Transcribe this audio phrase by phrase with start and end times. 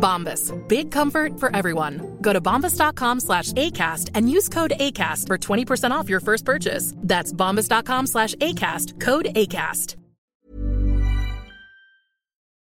[0.00, 0.52] Bombas.
[0.68, 2.16] Big comfort for everyone.
[2.20, 6.94] Go to bombas.com slash ACAST and use code ACAST for 20% off your first purchase.
[6.96, 9.00] That's bombas.com slash ACAST.
[9.00, 9.96] Code ACAST.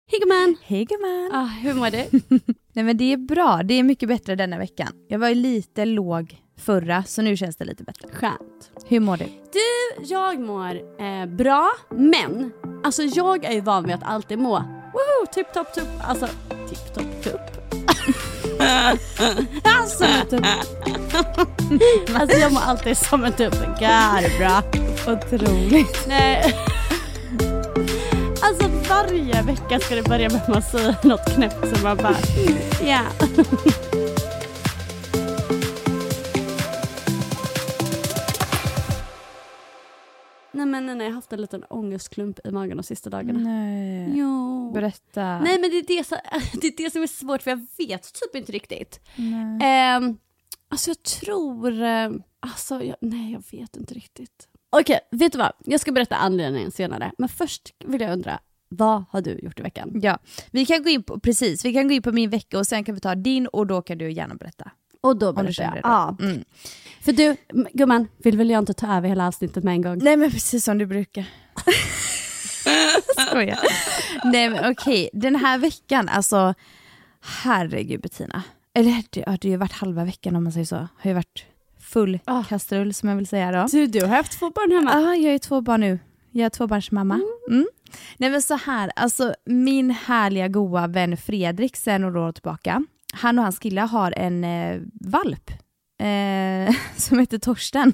[0.09, 0.57] Hej gumman!
[0.63, 1.31] Hej gumman!
[1.33, 2.21] Ah, hur mår du?
[2.73, 4.89] Nej men det är bra, det är mycket bättre denna veckan.
[5.09, 8.09] Jag var ju lite låg förra, så nu känns det lite bättre.
[8.13, 8.71] Skönt.
[8.87, 9.25] Hur mår du?
[9.25, 12.53] Du, jag mår eh, bra, men
[12.85, 14.59] alltså jag är ju van vid att alltid må
[14.93, 16.27] woho, tipp topp tupp, alltså
[16.69, 17.16] tipp topp tupp.
[19.79, 20.05] alltså,
[22.15, 23.55] alltså jag mår alltid som en tupp,
[24.39, 24.63] bra.
[25.15, 26.07] Otroligt.
[26.09, 26.55] Nej.
[28.43, 32.17] Alltså varje vecka ska det börja med att man säger något knäppt som man bara,
[32.87, 33.01] ja.
[40.57, 43.39] Nej men nej, nej, jag har haft en liten ångestklump i magen de sista dagarna.
[43.39, 44.13] Nej.
[44.19, 44.73] Jo.
[44.73, 45.41] Berätta.
[45.41, 46.19] Nej men det är det, som,
[46.61, 49.01] det är det som är svårt för jag vet typ inte riktigt.
[49.17, 49.97] Nej.
[49.97, 50.19] Um,
[50.69, 54.49] alltså jag tror, eh, alltså jag, nej jag vet inte riktigt.
[54.71, 55.53] Okej, vet du vad?
[55.65, 57.13] Jag ska berätta anledningen senare.
[57.19, 59.91] Men först vill jag undra, vad har du gjort i veckan?
[60.03, 60.19] Ja,
[60.51, 62.85] vi kan gå in på, precis, vi kan gå in på min vecka och sen
[62.85, 64.71] kan vi ta din och då kan du gärna berätta.
[65.01, 65.73] Och då berättar jag.
[65.73, 65.81] det.
[65.83, 66.17] Ja.
[66.21, 66.45] Mm.
[67.07, 67.37] För du,
[67.73, 69.99] gumman, vill väl jag inte ta över hela avsnittet med en gång?
[70.03, 71.25] Nej men precis som du brukar.
[73.29, 73.59] Skojar.
[74.25, 76.55] Nej men okej, den här veckan, alltså
[77.43, 78.43] herregud Bettina.
[78.75, 80.77] Eller det, det har ju varit halva veckan om man säger så.
[80.77, 81.45] Har ju varit
[81.81, 82.43] full Ah.
[82.45, 83.67] kastrull som jag vill säga då.
[83.73, 84.91] Du, du har haft två barn hemma.
[85.01, 85.99] Ja, jag är två barn nu.
[86.31, 87.21] Jag är tvåbarnsmamma.
[87.51, 87.67] Mm.
[88.17, 93.39] Nej men så här, alltså min härliga goa vän Fredrik sen några år tillbaka, han
[93.39, 95.51] och hans kille har en eh, valp
[95.99, 97.93] eh, som heter Torsten.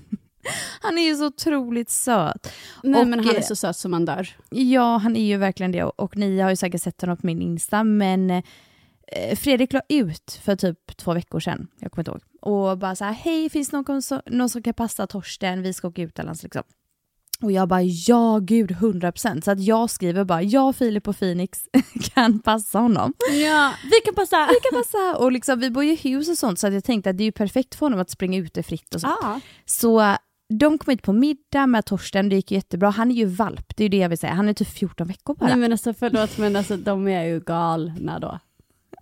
[0.80, 2.52] Han är ju så otroligt söt.
[2.82, 4.28] Nej Och, men han är eh, så söt som man dör.
[4.50, 7.26] Ja, han är ju verkligen det och, och ni har ju säkert sett honom på
[7.26, 12.10] min Insta, men eh, Fredrik la ut för typ två veckor sedan, jag kommer inte
[12.10, 12.22] ihåg,
[12.70, 15.88] och bara så här, hej, finns någon, som- någon som kan passa Torsten, vi ska
[15.88, 16.62] åka utomlands liksom.
[17.42, 19.40] Och jag bara, ja gud, 100%.
[19.40, 21.60] Så att jag skriver bara, ja Filip och Phoenix
[22.14, 23.14] kan passa honom.
[23.44, 24.48] Ja, vi kan passa.
[24.50, 25.16] Vi kan passa.
[25.18, 27.26] Och liksom, vi bor ju i hus och sånt, så jag tänkte att det är
[27.26, 29.16] ju perfekt för honom att springa ute fritt och så.
[29.22, 29.40] Ja.
[29.64, 30.16] Så
[30.58, 32.90] de kom hit på middag med Torsten, det gick jättebra.
[32.90, 34.32] Han är ju valp, det är ju det jag vill säga.
[34.32, 35.46] Han är typ 14 veckor bara.
[35.46, 38.38] Nej men alltså förlåt men alltså de är ju galna då.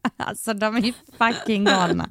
[0.16, 2.08] Alltså de är ju fucking galna.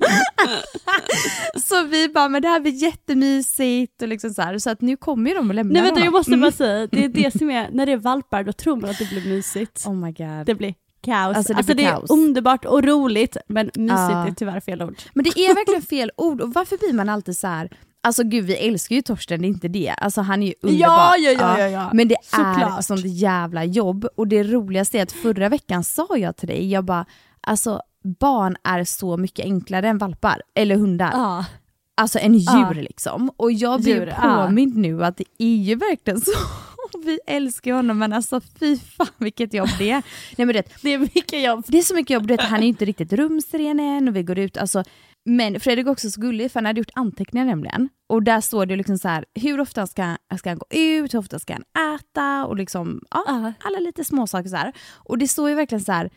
[1.64, 4.58] så vi bara, men det här blir jättemysigt och liksom så här.
[4.60, 7.06] Så att nu kommer ju de att lämna Nej vänta jag måste bara säga, det
[7.06, 9.86] är det som är, när det är valpar då tror man att det blir mysigt.
[9.88, 10.46] Oh my god.
[10.46, 10.74] Det blir
[11.06, 11.38] kaos.
[11.38, 12.09] Alltså, Alltså det det, blir är kaos.
[12.09, 14.28] underbart och roligt men mysigt Ja.
[14.28, 14.96] är tyvärr fel ord.
[15.14, 17.70] Men det är verkligen fel ord och varför blir man alltid så här,
[18.03, 19.90] alltså gud vi älskar ju Torsten, det är inte det.
[19.97, 20.88] Alltså han är ju underbar.
[20.88, 21.90] Ja, ja, ja, ja, ja.
[21.94, 22.85] Men det är Såklart.
[22.85, 26.85] sånt jävla jobb och det roligaste är att förra veckan sa jag till dig, jag
[26.85, 27.06] bara,
[27.41, 27.82] alltså
[28.20, 31.12] barn är så mycket enklare än valpar, eller hundar.
[31.14, 31.46] Ja.
[31.96, 32.72] Alltså en djur Ja.
[32.72, 33.32] liksom.
[33.38, 34.46] Och jag blir Djur, ja.
[34.46, 36.32] påmind nu att det är ju verkligen så.
[37.06, 40.03] Vi älskar honom men alltså fy fan vilket jobb det är.
[40.38, 41.64] Nej, men det, Det är mycket jobb.
[41.68, 44.16] det är så mycket jobb, du vet, han är ju inte riktigt rumsren än och
[44.16, 44.84] vi går ut, alltså
[45.26, 47.90] Men Fredrik är också så gullig för han hade gjort anteckningar nämligen.
[48.09, 51.20] Och där står det liksom så här, hur ofta ska, ska han gå ut, hur
[51.20, 54.74] ofta ska han äta och liksom, ja, alla lite småsaker så här.
[54.96, 56.09] Och det står ju verkligen så här,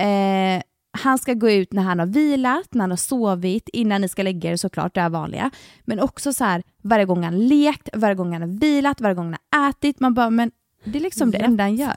[0.00, 0.62] eh,
[0.98, 4.22] han ska gå ut när han har vilat, när han har sovit, innan ni ska
[4.22, 5.50] lägga er såklart, det är vanliga.
[5.84, 9.24] Men också så här, varje gång han lekt, varje gång han har vilat, varje gång
[9.52, 10.00] han har ätit.
[10.00, 10.50] Man bara, men
[10.84, 11.96] det är liksom det enda han gör.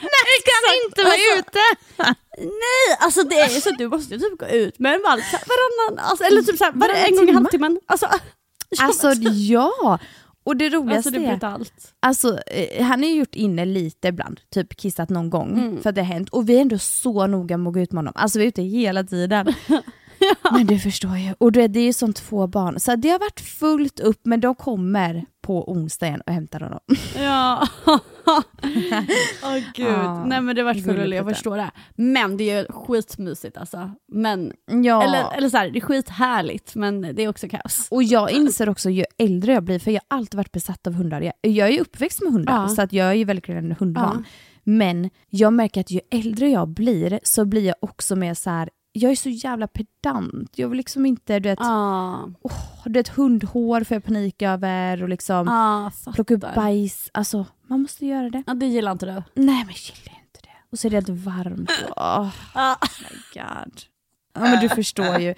[0.00, 0.10] Nej,
[0.44, 1.60] kan inte vara Alltså, ute!
[2.38, 6.24] Nej, alltså det är så du måste typ gå ut med en valp varannan, alltså,
[6.24, 7.32] eller typ så här, var, en gång i timme.
[7.32, 7.80] halvtimmen.
[7.86, 8.08] Alltså,
[8.80, 9.98] Alltså ja!
[10.44, 11.94] Och det roligaste alltså det är, allt.
[12.00, 15.82] alltså, eh, han har ju gjort inne lite ibland, typ kissat någon gång Mm.
[15.82, 16.28] för att det har hänt.
[16.28, 18.12] Och vi är ändå så noga med att gå ut med honom.
[18.16, 19.46] Alltså vi är ute hela tiden.
[20.52, 21.34] Men du förstår ju.
[21.38, 22.80] Och det är ju som två barn.
[22.80, 26.80] Så det har varit fullt upp men de kommer på onsdagen och hämtar honom.
[27.18, 27.68] Ja.
[29.42, 29.86] Åh gud.
[29.86, 31.70] Ja, Nej men det var gulligt kul, jag förstår det.
[31.94, 33.90] Men det är ju skitmysigt alltså.
[34.12, 34.52] Men,
[34.84, 35.02] Ja.
[35.02, 37.88] eller, eller så här, det är skithärligt men det är också kaos.
[37.90, 40.92] Och jag inser också ju äldre jag blir, för jag har alltid varit besatt av
[40.92, 41.20] hundar.
[41.20, 42.68] Jag, jag är ju uppväxt med hundar, Ja.
[42.68, 44.24] så att jag är ju verkligen hundvan.
[44.24, 44.30] Ja.
[44.64, 48.70] Men jag märker att ju äldre jag blir så blir jag också mer så här.
[48.96, 50.50] Jag är så jävla pedant.
[50.58, 52.28] Jag vill liksom inte, du vet, Ja,
[52.84, 57.10] du vet hundhår får jag panik över och liksom ja plocka upp bajs.
[57.14, 58.42] Alltså, man måste göra det.
[58.46, 59.12] Ja, det gillar inte du.
[59.12, 60.48] Nej men jag gillar inte det.
[60.72, 61.70] Och så är det helt varmt.
[61.96, 62.76] Oh Ja.
[63.00, 63.80] my god.
[64.36, 65.34] Ja men du förstår ju.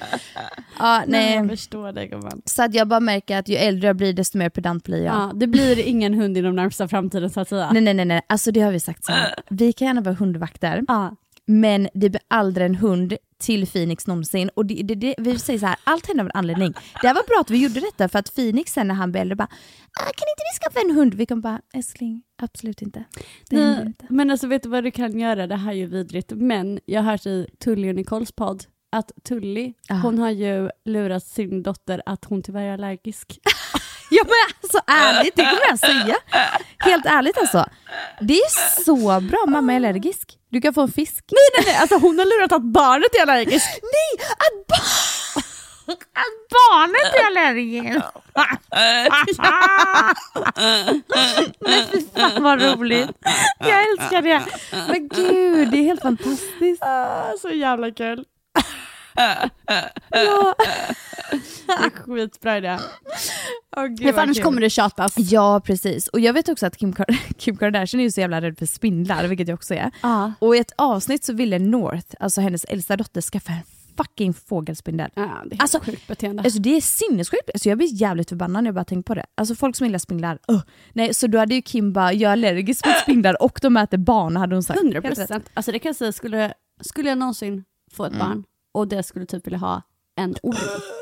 [0.79, 2.43] Ja, Nej, jag förstår det gumman.
[2.45, 5.15] Så att jag bara märker att ju äldre jag blir desto mer pedant blir jag.
[5.15, 7.73] Ja, det blir ingen hund inom närmsta framtiden så att säga.
[7.73, 8.23] Nej nej nej, nej.
[8.27, 9.35] alltså det har vi sagt så här.
[9.51, 11.17] Vi kan gärna vara hundvakter, Ja.
[11.47, 14.51] Men det blir aldrig en hund till Phoenix någonsin.
[14.55, 16.75] Och det, det, det, vi säger så här, allt händer av en anledning.
[17.03, 19.37] Det var bra att vi gjorde detta för att Phoenix sen när han blev äldre
[19.37, 19.49] bara,
[20.01, 21.15] ah, kan inte vi skaffa en hund?
[21.15, 23.05] Vi kan bara, älskling, absolut inte.
[23.51, 24.07] Det Nej, inte.
[24.11, 25.47] men alltså vet du vad du kan göra?
[25.47, 26.33] Det här är ju vidrigt.
[26.35, 29.95] Men jag har hört i Tully och Nicoles podd att Tully, Ja.
[29.95, 33.39] hon har ju lurat sin dotter att hon tyvärr är allergisk.
[34.11, 34.33] Ja men
[34.63, 36.17] alltså ärligt, det kommer jag säga.
[36.79, 37.67] Helt ärligt alltså.
[38.21, 40.36] Det är så bra, mamma är allergisk.
[40.51, 41.25] Du kan få en fisk.
[41.31, 43.67] Nej nej nej, alltså hon har lurat att barnet är allergisk.
[43.83, 44.77] Nej, att, ba
[46.13, 48.05] att barnet är allergisk.
[51.61, 53.11] Men fy fan vad roligt.
[53.59, 54.43] Jag älskar det.
[54.89, 56.83] Men gud, det är helt fantastiskt.
[56.83, 58.25] Ah, så jävla kul.
[59.17, 60.55] Ja.
[62.07, 62.79] Skitbra idé.
[63.77, 65.15] Oh, gud, Ja, för annars kommer det tjatas.
[65.19, 66.09] Ja, precis.
[66.09, 68.67] Och jag vet också att Kim, Kar- Kim Kardashian är ju så jävla rädd för
[68.67, 69.91] spindlar, vilket jag också är.
[70.03, 70.33] Ja.
[70.39, 73.59] Och i ett avsnitt så ville North, alltså hennes äldsta dotter, skaffa en
[73.97, 75.11] fucking fågelspindel.
[75.15, 76.43] Ja, det är Alltså, sjukt beteende.
[76.43, 77.51] Alltså det är sinnessjukt.
[77.55, 79.27] Alltså jag blir jävligt förbannad när jag bara tänker på det.
[79.35, 80.61] Alltså folk som gillar spindlar, uh.
[80.93, 83.99] Nej, så då hade ju Kim bara, jag är allergisk mot spindlar och de äter
[83.99, 84.81] barn, hade hon sagt.
[84.81, 85.29] 100 Helt rätt.
[85.29, 85.51] procent.
[85.55, 88.45] Alltså det kan jag säga, skulle, skulle jag någonsin få ett barn
[88.77, 89.83] och det skulle typ vilja ha
[90.19, 90.57] en orm.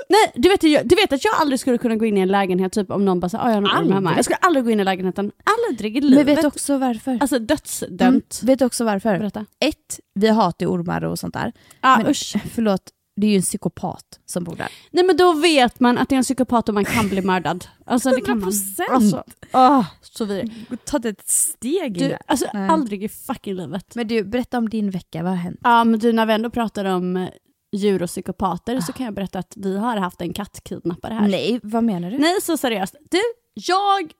[0.09, 2.73] Nej, du vet, du vet att jag aldrig skulle kunna gå in i en lägenhet
[2.73, 4.12] typ om någon bara sa "Ah, jag har en orm hemma.
[4.17, 5.32] Jag skulle aldrig gå in i lägenheten,
[5.69, 6.26] aldrig i livet.
[6.26, 7.19] Men vet du också varför?
[7.21, 7.47] Alltså Mm.
[7.47, 8.41] dödsdömt.
[8.44, 9.19] Vet du också varför?
[9.19, 9.47] Berätta.
[9.61, 11.53] Ett, vi hatar ju ormar och sånt där.
[11.81, 12.35] Ah, Men- usch.
[12.55, 12.82] Förlåt,
[13.17, 14.69] det är ju en psykopat som bor där.
[14.91, 17.67] Nej men då vet man att det är en psykopat och man kan bli mördad.
[17.87, 18.50] Alltså det kan man.
[18.50, 18.81] 100%.
[18.91, 20.85] Alltså, åh, så vidrigt.
[20.85, 22.69] Ta ett steg Du, alltså Nej.
[22.69, 23.94] aldrig i fucking livet.
[23.94, 25.61] Men du, berätta om din vecka, vad har hänt?
[25.62, 27.29] Ja men du när vi ändå pratar om eh,
[27.75, 31.29] djur och psykopater så kan jag berätta att vi har haft en kattkidnappare här.
[31.29, 32.19] Nej, vad menar du?
[32.19, 32.94] Nej, så seriöst.
[33.11, 33.21] Du,
[33.55, 34.12] jag...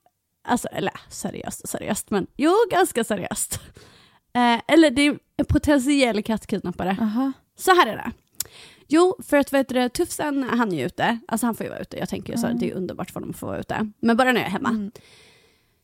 [0.47, 3.61] Alltså, eller seriöst seriöst, men jo, ganska seriöst.
[4.35, 6.97] Eh, eller det är en potentiell kattkidnappare.
[7.01, 7.33] Aha.
[7.57, 8.13] Så här är det.
[8.89, 11.81] Jo, för att vet du, Tufsen han är ju ute, alltså han får ju vara
[11.81, 13.91] ute, jag tänker ju så här, det är underbart för dem att få vara ute.
[14.01, 14.91] Men bara när jag är hemma.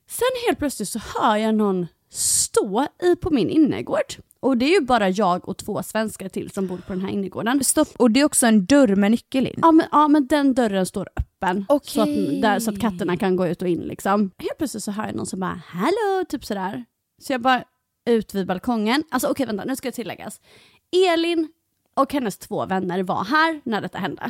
[0.09, 4.15] Sen helt plötsligt så hör jag någon stå i, på min innergård.
[4.41, 7.09] Och det är ju bara jag och två svenskar till som bor på den här
[7.09, 7.65] innergården.
[7.65, 9.59] Stopp, och det är också en dörr med nyckel in.
[9.63, 11.65] Ja men, ja men den dörren står öppen.
[11.69, 11.91] Okej.
[11.91, 14.31] Så, att, där, så att katterna kan gå ut och in liksom.
[14.39, 16.85] Helt plötsligt så hör jag någon som bara hallå, typ sådär.
[17.23, 17.65] Så jag bara
[18.11, 19.05] ut vid balkongen.
[19.11, 20.41] Alltså okej vänta, nu ska det tilläggas.
[21.13, 21.49] Elin
[21.95, 24.23] och hennes två vänner var här när detta hände.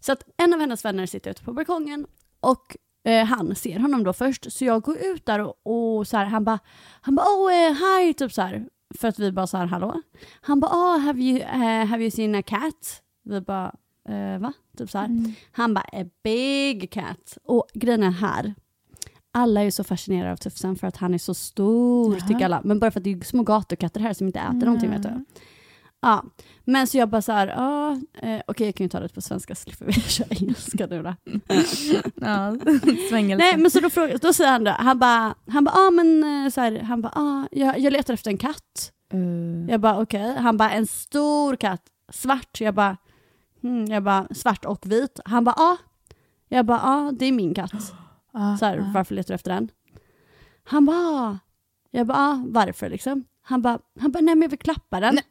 [0.00, 2.06] Så att en av hennes vänner sitter ute på balkongen
[2.40, 4.52] och eh, han ser honom då först.
[4.52, 5.54] Så jag går ut där och,
[5.98, 6.58] och så här, han bara,
[7.00, 8.68] han bara oh eh, hi, typ så här.
[8.98, 10.02] För att vi bara så här hallå.
[10.40, 13.02] Han bara oh have you, eh, have you seen a cat?
[13.24, 13.74] Vi bara
[14.08, 14.52] eh, va?
[14.78, 15.34] Typ så här.
[15.52, 17.38] Han bara a big cat.
[17.44, 18.54] Och grejen är här.
[19.34, 22.60] Alla är ju så fascinerade av Tufsen för att han är så stor tycker alla.
[22.64, 25.24] Men bara för att det är små gatukatter här som inte äter någonting vet du.
[26.04, 26.24] Ja,
[26.64, 27.90] men så jag bara så här, ja,
[28.22, 31.02] eh, okej jag kan ju ta det på svenska så slipper vi köra engelska nu
[31.02, 31.14] då.
[32.14, 32.56] Ja,
[33.10, 33.44] svengelska.
[33.44, 36.24] Nej men så då, frågar, då säger han då, han bara, han bara, ah, men
[36.44, 38.92] eh, så här, han bara, ah, jag, jag letar efter en katt.
[39.14, 41.82] Uh, Jag bara okej, han bara en stor katt,
[42.12, 42.60] svart.
[42.60, 42.96] Jag bara
[43.62, 43.84] hmm.
[43.86, 45.20] jag bara svart och vit.
[45.24, 45.76] Han bara ja.
[46.48, 47.72] Jag bara ja, det är min katt.
[48.34, 49.68] Ah, Så här, varför letar du efter den?
[50.64, 51.38] Han bara "Ah."
[51.90, 53.24] Jag bara ah, varför liksom?
[53.42, 55.14] Han bara, han bara nej men jag vill klappa den.
[55.14, 55.24] Nej.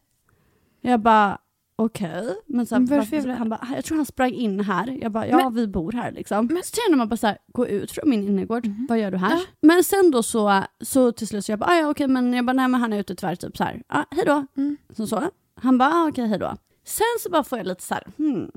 [0.81, 1.37] Jag bara
[1.75, 2.35] okej.
[2.45, 4.97] Men så här, Men varför varför, han bara, jag tror han sprang in här.
[5.01, 6.45] Jag bara, ja vi bor här liksom.
[6.45, 8.67] Men så känner man bara så här, gå ut från min innergård.
[8.89, 9.31] Vad gör du här?
[9.31, 9.41] Ja.
[9.61, 12.45] Men sen då så, så till slut så jag bara, ah, ja okej men jag
[12.45, 13.83] bara, nej men han är ute tyvärr typ så här.
[13.87, 14.45] Ah, hej då.
[14.57, 14.77] Mm.
[14.97, 15.29] Så så.
[15.55, 16.55] Han bara, ah, okej hej då.
[16.85, 18.51] Sen så bara får jag lite så här, hmm.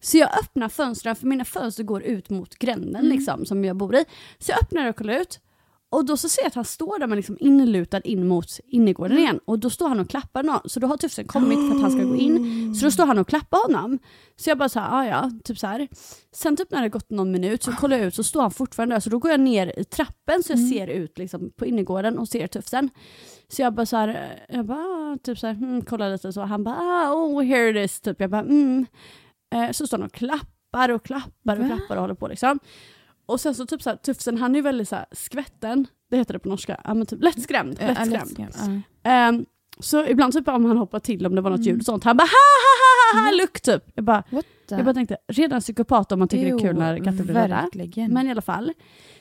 [0.00, 3.08] Så jag öppnar fönstren, för mina fönster går ut mot gränden Mm.
[3.16, 4.04] liksom, som jag bor i.
[4.38, 5.40] Så jag öppnar och kollar ut.
[5.92, 9.12] Och då så ser jag att han står där men liksom inlutad in mot innergården
[9.12, 9.22] Mm.
[9.22, 9.40] igen.
[9.44, 10.60] Och då står han och klappar någon.
[10.64, 12.74] Så då har tufsen kommit för att han ska gå in.
[12.74, 13.98] Så då står han och klappar honom.
[14.36, 15.88] Så jag bara så här, ah, ja, typ så här.
[16.34, 18.94] Sen typ när det gått någon minut så kollar jag ut så står han fortfarande
[18.94, 19.00] där.
[19.00, 22.28] Så då går jag ner i trappen så jag ser ut liksom på innergården och
[22.28, 22.90] ser tufsen.
[23.48, 26.40] Så jag bara så här, jag bara, ah, typ så här, hmm, kollar lite så.
[26.40, 28.20] Han bara, ah, oh here it is, typ.
[28.20, 28.86] Jag bara, mm.
[29.54, 32.58] Eh, så står han och klappar och klappar och klappar och håller på liksom.
[33.26, 36.16] Och sen så typ så här, tufsen, han är ju väldigt så här, skvätten, det
[36.16, 37.78] heter det på norska, ja, men typ lättskrämd.
[37.80, 38.12] Ja, lättskrämd.
[38.12, 39.10] lättskrämd, ja.
[39.10, 39.44] Ehm,
[39.80, 42.16] så ibland typ om han hoppar till om det var något ljud och sånt, han
[42.16, 43.84] bara ha ha ha ha luck typ.
[43.94, 44.22] Jag bara,
[44.68, 47.34] jag bara tänkte, redan psykopat om man tycker det är kul när Jo, katter blir
[47.34, 47.68] rädda.
[48.08, 48.72] Men i alla fall.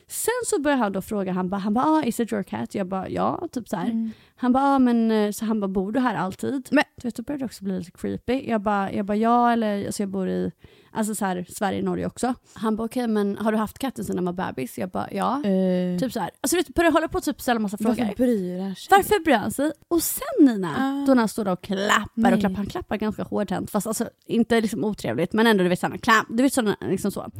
[0.07, 2.75] Sen så börjar han då fråga, han bara, han bara ah, is it your cat?
[2.75, 3.75] Jag bara ja, typ så.
[3.75, 4.11] Mm.
[4.35, 6.67] Han bara, ah, men eh, så han bara, bor du här alltid?
[6.71, 8.49] Men- du vet, då började det också bli lite creepy.
[8.49, 10.51] Jag bara, jag bara ja, eller alltså jag bor i,
[10.91, 12.33] alltså så här, Sverige, Norge också.
[12.53, 14.77] Han bara, okej men har du haft katten sedan den var bebis?
[14.77, 15.35] Jag bara, ja.
[15.45, 16.29] Eh, Typ så här.
[16.41, 17.97] Alltså du vet, började hålla på och typ ställa massa frågor.
[18.03, 18.87] varför bryr han sig?
[18.91, 19.71] Varför bryr han sig?
[19.87, 21.05] Och sen Nina, Ah.
[21.07, 22.33] då när han står där och klappar Nej.
[22.33, 25.79] och klappar, han klappar ganska hårdhänt, fast alltså inte liksom otrevligt, men ändå du vet
[25.79, 27.31] såhär, klapp, du vet sådana, liksom så.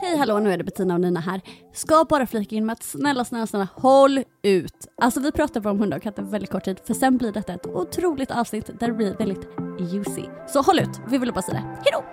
[0.00, 1.40] Hej hallå, nu är det Bettina och Nina här.
[1.72, 4.88] Ska bara flika in med att snälla, snälla, snälla håll ut.
[4.96, 7.54] Alltså vi pratar bara om hundar och katter väldigt kort tid, för sen blir detta
[7.54, 9.48] ett otroligt avsnitt där det blir väldigt
[9.92, 10.22] juicy.
[10.48, 11.64] Så håll ut, vi vill bara säga det.
[11.84, 12.04] Hejdå!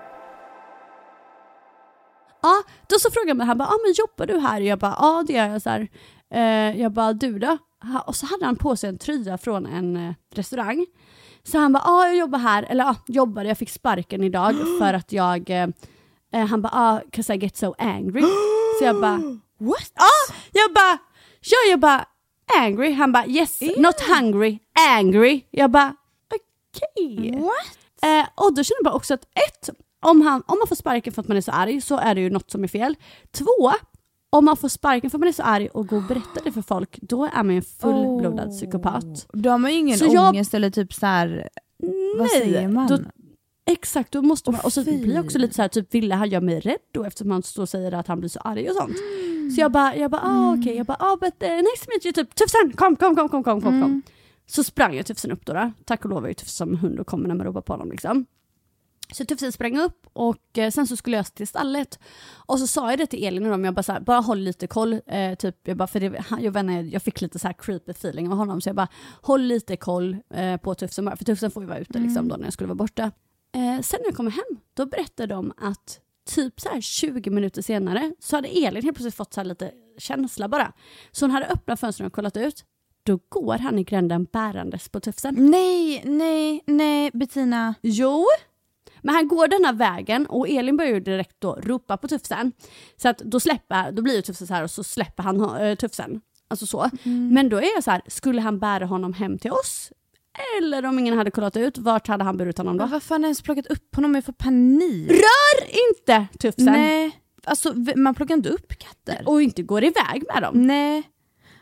[2.41, 4.61] Ja, då så frågade han mig, han bara, ah, men jobbar du här?
[4.61, 5.61] Jag bara, ja det gör jag.
[5.61, 5.87] Så här.
[6.33, 7.57] Eh, jag bara, du då?
[8.05, 10.85] Och så hade han på sig en tröja från en eh, restaurang.
[11.43, 14.93] Så han bara, ja jag jobbar här, eller ja, jobbade, jag fick sparken idag för
[14.93, 15.67] att jag, eh,
[16.33, 18.21] eh, han bara, ah, 'cause I get so angry.
[18.79, 19.17] Så jag bara,
[19.57, 19.91] What?
[19.95, 20.97] ja, jag bara,
[21.41, 22.05] ja jag bara,
[22.61, 22.91] angry.
[22.91, 24.59] Han bara, yes, not hungry,
[24.97, 25.41] angry.
[25.51, 25.95] Jag bara,
[26.35, 27.31] okej.
[27.39, 27.77] What?
[28.03, 29.69] Eh, och då känner jag bara också att ett,
[30.01, 32.21] om, han, om man får sparken för att man är så arg så är det
[32.21, 32.95] ju något som är fel.
[33.31, 33.71] Två,
[34.29, 36.51] om man får sparken för att man är så arg och går och berättar det
[36.51, 39.27] för folk, då är man ju en fullblodad psykopat.
[39.33, 41.49] Då har man ju ingen Så jag- ångest eller typ så här.
[42.17, 42.87] vad säger man?
[42.87, 42.97] Då,
[43.65, 46.29] exakt, då måste man, och så blir jag också lite så här, typ ville han
[46.29, 48.75] göra mig rädd då eftersom han står och säger att han blir så arg och
[48.75, 48.97] sånt.
[49.55, 52.05] Så jag bara, jag bara, ah okej, jag bara, ah but uh, nice to meet
[52.05, 54.01] you, typ Tufsen, kom, kom, kom, kom, kom, kom, kom.
[54.47, 55.71] Så sprang jag Tufsen upp då, då.
[55.85, 57.91] tack och lov är ju Tufsen som hund och kommer när man ropar på honom
[57.91, 58.25] liksom.
[59.13, 61.99] Så Tufsen sprang upp och eh, sen så skulle jag till stallet.
[62.35, 64.39] Och så sa jag det till Elin och dem, jag bara, så här, bara håll
[64.39, 65.01] lite koll.
[65.07, 67.91] Eh, typ, jag, bara, för det, jag, vet inte, jag fick lite så här creepy
[67.91, 68.87] feeling av honom så jag bara
[69.21, 72.35] håll lite koll eh, på Tufsen bara, för Tufsen får ju vara ute liksom, då,
[72.35, 73.11] när jag skulle vara borta.
[73.55, 77.61] Eh, sen när jag kommer hem, då berättade de att typ så här 20 minuter
[77.61, 80.73] senare så hade Elin helt plötsligt fått så lite känsla bara.
[81.11, 82.65] Så hon hade öppnat fönstren och kollat ut.
[83.03, 85.35] Då går han i gränden bärandes på Tufsen.
[85.37, 87.75] Nej, nej, nej Bettina.
[87.81, 88.25] Jo,
[89.01, 92.51] men han går denna vägen och Elin börjar ju direkt då ropa på Tufsen.
[92.97, 95.75] Så att då släpper, då blir ju Tufsen så här och så släpper han äh,
[95.75, 96.21] Tufsen.
[96.47, 96.89] Alltså så.
[97.03, 99.91] Men då är jag så här, skulle han bära honom hem till oss?
[100.57, 102.83] Eller om ingen hade kollat ut, vart hade han burit honom då?
[102.83, 104.15] Men varför har han ens plockat upp honom?
[104.15, 105.11] Jag får panik.
[105.11, 106.65] Rör inte Tufsen!
[106.65, 109.23] Nej, alltså man plockar inte upp katter.
[109.25, 110.67] Och inte går iväg med dem.
[110.67, 111.03] Nej.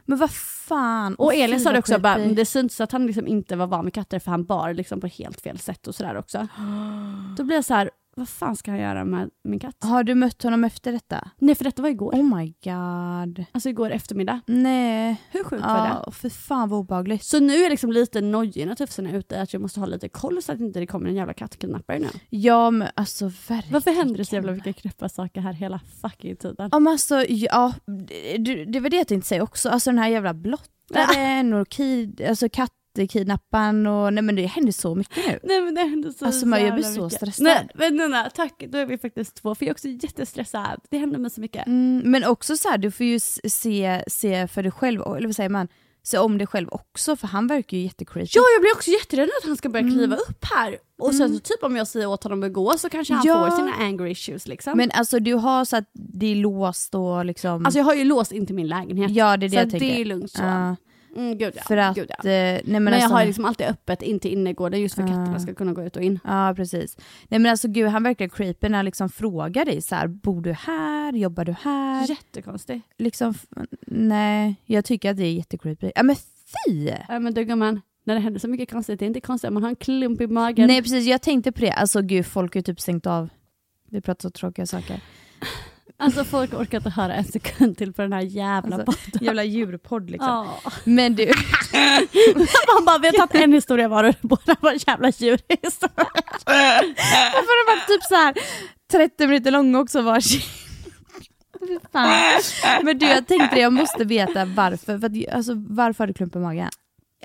[0.06, 1.16] Men vad fan.
[1.16, 3.94] Och Elin sa det också, bara, det syntes att han liksom inte var van vid
[3.94, 6.48] katter för han bar liksom på helt fel sätt och sådär också.
[7.38, 9.76] Då blir jag så här, vad fan ska han göra med min katt?
[9.80, 11.30] Har du mött honom efter detta?
[11.38, 12.14] Nej för detta var igår.
[12.14, 13.46] Oh my god.
[13.52, 14.42] Alltså igår eftermiddag.
[14.46, 15.22] Nej.
[15.32, 16.02] Hur sjukt var det?
[16.06, 17.24] Ja, för fan vad obehagligt.
[17.24, 19.88] Så nu är jag liksom lite nojig när Tufsen är ute, att jag måste ha
[19.88, 22.10] lite koll så att inte det kommer en jävla kattkidnappare nu.
[22.30, 23.74] Ja men alltså verkligen.
[23.74, 26.70] Varför händer det så jävla mycket knäppa saker här hela fucking tiden?
[26.72, 27.74] Ja men alltså, ja,
[28.40, 29.70] det, det var det jag tänkte säga också.
[29.70, 32.50] Alltså den här jävla blottaren och kid, alltså
[32.96, 35.40] kattkidnapparen och nej men det händer så mycket nu.
[35.44, 37.18] Nej men det händer så Alltså, man- jag blir så mycket.
[37.18, 37.46] stressad.
[37.46, 40.82] Nej men Nina, tack, då är vi faktiskt två för jag är också jättestressad.
[40.90, 41.68] Det händer mig så mycket.
[41.68, 45.36] Mm, men också så här, du får ju se, se för dig själv, eller vad
[45.36, 45.68] säger man,
[46.06, 48.30] se om dig själv också för han verkar ju jättecreepy.
[48.34, 50.78] Ja jag blir också jätterädd att han ska börja kliva upp här.
[51.00, 53.50] Och sen så typ om jag säger åt honom att gå så kanske han Ja.
[53.50, 54.78] får sina anger issues liksom.
[54.78, 57.66] Men alltså du har så att det är låst och liksom...
[57.66, 59.12] Alltså jag har ju låst in till min lägenhet.
[59.12, 59.88] ja det är det så jag tänker.
[59.88, 60.44] det är lugnt så.
[60.44, 60.76] Ja.
[61.16, 61.62] Mm, gud ja.
[61.68, 62.16] För att, gud ja.
[62.16, 65.04] eh, nej men, Men, jag alltså, har liksom alltid öppet in till innergården just för
[65.04, 65.08] Ah.
[65.08, 66.20] katterna ska kunna gå ut och in.
[66.24, 66.98] Ja precis.
[67.30, 70.42] Nej men alltså gud han verkar creepy när han liksom frågar dig så här, bor
[70.42, 72.10] du här, jobbar du här?
[72.10, 72.86] Jättekonstigt.
[72.98, 73.34] Liksom,
[73.88, 75.92] nej jag tycker att det är jättecreepy.
[75.96, 76.92] Ja men fy!
[77.10, 79.54] Ja men du gumman, när det händer så mycket konstigt, det är inte konstigt att
[79.54, 80.68] man har en klump i magen.
[80.68, 81.72] Nej precis, jag tänkte på det.
[81.72, 83.30] Alltså gud folk ju typ stängt av.
[83.90, 85.02] Vi pratar så tråkiga saker.
[86.04, 89.26] Alltså folk orkar inte höra en sekund till på den här jävla Alltså, podden.
[89.26, 90.30] Jävla djurpodd liksom.
[90.64, 90.72] Ja.
[90.84, 91.26] Men du,
[92.76, 96.06] Man bara, vi har tagit en historia var och båda var jävla djurhistorier.
[96.46, 98.34] varför har det varit typ så här
[98.92, 100.42] 30 minuter långa också varsin?
[101.92, 102.42] Fan.
[102.84, 105.00] Men du jag tänkte jag måste veta varför.
[105.00, 106.70] För att, alltså, varför har du klump i magen?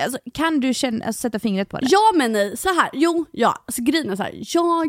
[0.00, 1.86] Alltså, kan du känna, alltså, sätta fingret på det?
[1.90, 2.90] Ja men nej, så här.
[2.92, 4.32] jo, ja, alltså grejen är så här.
[4.54, 4.86] jag,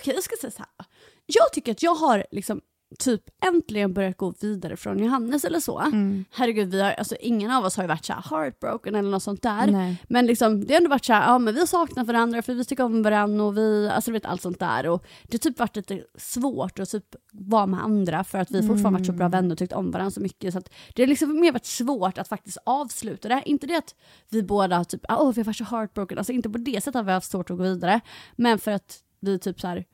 [0.00, 0.86] okej jag ska säga så här.
[1.26, 2.60] jag tycker att jag har liksom
[2.98, 5.78] typ äntligen börjat gå vidare från Johannes eller så.
[5.78, 6.24] Mm.
[6.30, 9.22] Herregud, vi har, alltså, ingen av oss har ju varit så här heartbroken eller något
[9.22, 9.66] sånt där.
[9.66, 10.02] Nej.
[10.08, 12.54] Men liksom, det har ändå varit så här, ja men vi har saknat varandra för
[12.54, 14.88] vi tycker om varandra och vi, alltså vet allt sånt där.
[14.88, 18.62] Och det har typ varit lite svårt att typ vara med andra för att vi
[18.62, 20.54] fortfarande varit så bra vänner och tyckt om varandra så mycket.
[20.54, 20.60] Så
[20.94, 23.42] det har liksom mer varit svårt att faktiskt avsluta det.
[23.44, 23.94] Inte det att
[24.30, 26.94] vi båda har typ, åh vi har varit så heartbroken, alltså inte på det sättet
[26.94, 28.00] har vi haft svårt att gå vidare.
[28.36, 29.84] Men för att vi typ så här,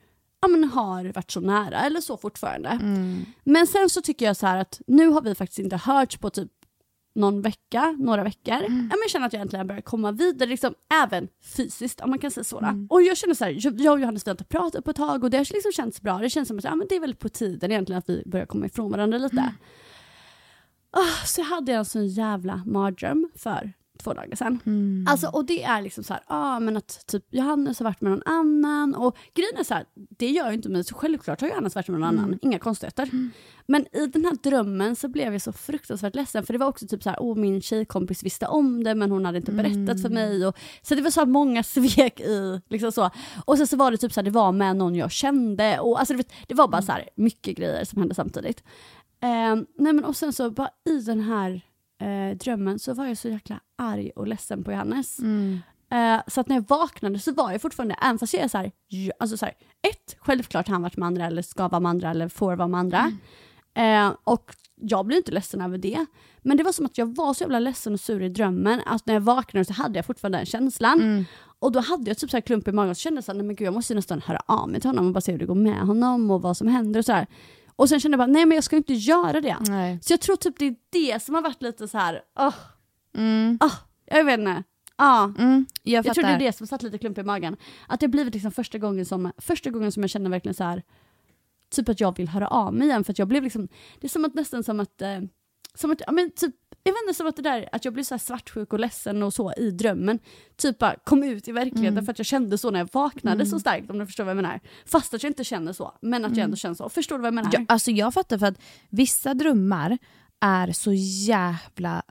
[0.40, 2.78] ja men har varit så nära eller så fortfarande.
[3.44, 6.30] Men sen så tycker jag så här att nu har vi faktiskt inte hörts på
[6.30, 6.50] typ
[7.14, 8.54] någon vecka, några veckor.
[8.62, 12.18] Ja, men jag känner att jag äntligen börjar komma vidare, liksom, även fysiskt om man
[12.18, 12.60] kan säga så.
[12.60, 12.66] då.
[12.90, 15.24] Och jag känner så här, jag och Johannes vi har inte pratat på ett tag
[15.24, 16.18] och det har liksom känts bra.
[16.18, 18.46] Det känns som att ja, men det är väl på tiden egentligen att vi börjar
[18.46, 19.54] komma ifrån varandra lite.
[20.90, 24.60] Ah, så jag hade en sån jävla mardröm för två dagar sedan.
[25.08, 28.10] Alltså, och det är liksom så här, ah, men att typ Johannes har varit med
[28.12, 31.48] någon annan och grejen är så här, det gör ju inte mig så självklart har
[31.48, 33.10] Johannes varit med någon annan, inga konstigheter.
[33.66, 36.86] Men i den här drömmen så blev jag så fruktansvärt ledsen för det var också
[36.86, 40.08] typ så här, åh min tjejkompis visste om det men hon hade inte berättat för
[40.08, 40.46] mig.
[40.46, 43.10] Och, så det var så många svek i, liksom så.
[43.44, 45.98] Och sen så var det typ så här, det var med någon jag kände och
[45.98, 48.62] alltså, vet, det var bara så här mycket grejer som hände samtidigt.
[49.22, 51.62] Eh, nej men och sen så bara i den här
[52.00, 55.18] eh, drömmen så var jag så jäkla arg och ledsen på Johannes.
[55.92, 58.58] Eh, så att när jag vaknade så var jag fortfarande, även fast jag är så
[58.58, 59.54] här, ju- alltså så här,
[59.90, 62.68] ett, självklart har han varit med andra eller ska vara med andra eller får vara
[62.68, 63.12] med andra.
[63.74, 66.06] Eh, och jag blir inte ledsen över det.
[66.42, 69.06] Men det var som att jag var så jävla ledsen och sur i drömmen att
[69.06, 71.00] när jag vaknade så hade jag fortfarande den känslan.
[71.58, 73.32] Och då hade jag typ så här klump i magen och så kände jag så
[73.32, 75.32] här, nej men gud jag måste nästan höra av mig till honom och bara se
[75.32, 77.26] hur det går med honom och vad som händer och så här.
[77.80, 79.56] Och sen kände jag bara, nej men jag ska inte göra det.
[79.68, 79.98] Nej.
[80.02, 82.54] Så jag tror typ det är det som har varit lite så här, åh,
[83.16, 83.58] Mm.
[83.62, 83.72] åh,
[84.06, 84.62] jag vet inte.
[84.96, 85.32] Ja.
[85.38, 87.56] Mm, jag Jag tror det är det som satt lite klump i magen.
[87.86, 90.64] Att det har blivit liksom första gången som, första gången som jag känner verkligen så
[90.64, 90.82] här,
[91.70, 93.04] typ att jag vill höra av mig igen.
[93.04, 93.68] För att jag blev liksom,
[94.00, 95.20] det är som att nästan som att, eh,
[95.74, 96.54] som att, ja men typ,
[96.84, 99.22] jag vet inte, som att det där, att jag blev så här svartsjuk och ledsen
[99.22, 100.18] och så i drömmen,
[100.56, 103.60] typ bara kom ut i verkligheten för att jag kände så när jag vaknade så
[103.60, 104.60] starkt om du förstår vad jag menar.
[104.86, 106.88] Fast att jag inte känner så, men att jag ändå känner så.
[106.88, 107.50] Förstår du vad jag menar?
[107.52, 109.98] Ja, alltså jag fattar för att vissa drömmar
[110.40, 110.92] är så
[111.26, 112.02] jävla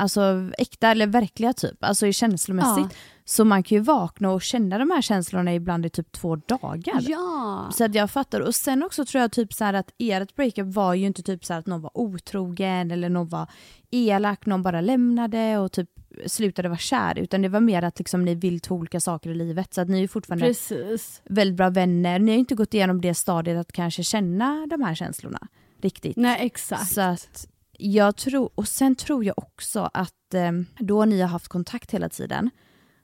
[0.00, 2.96] alltså, äkta eller verkliga typ, alltså känslomässigt.
[3.24, 7.00] Så man kan ju vakna och känna de här känslorna ibland i typ två dagar.
[7.00, 7.70] Ja.
[7.74, 8.40] Så att jag fattar.
[8.40, 11.44] Och sen också tror jag typ så här att ert breakup var ju inte typ
[11.44, 13.46] så att någon var otrogen eller någon var
[13.90, 15.90] elak, någon bara lämnade och typ
[16.26, 17.18] slutade vara kär.
[17.18, 19.74] Utan det var mer att liksom ni vill två olika saker i livet.
[19.74, 21.22] Så att ni är fortfarande Precis.
[21.24, 22.18] väldigt bra vänner.
[22.18, 25.48] Ni har inte gått igenom det stadiet att kanske känna de här känslorna
[25.82, 26.16] riktigt.
[26.16, 26.92] Nej exakt.
[26.92, 27.48] Så att
[27.80, 32.08] jag tror, och sen tror jag också att eh, då ni har haft kontakt hela
[32.08, 32.50] tiden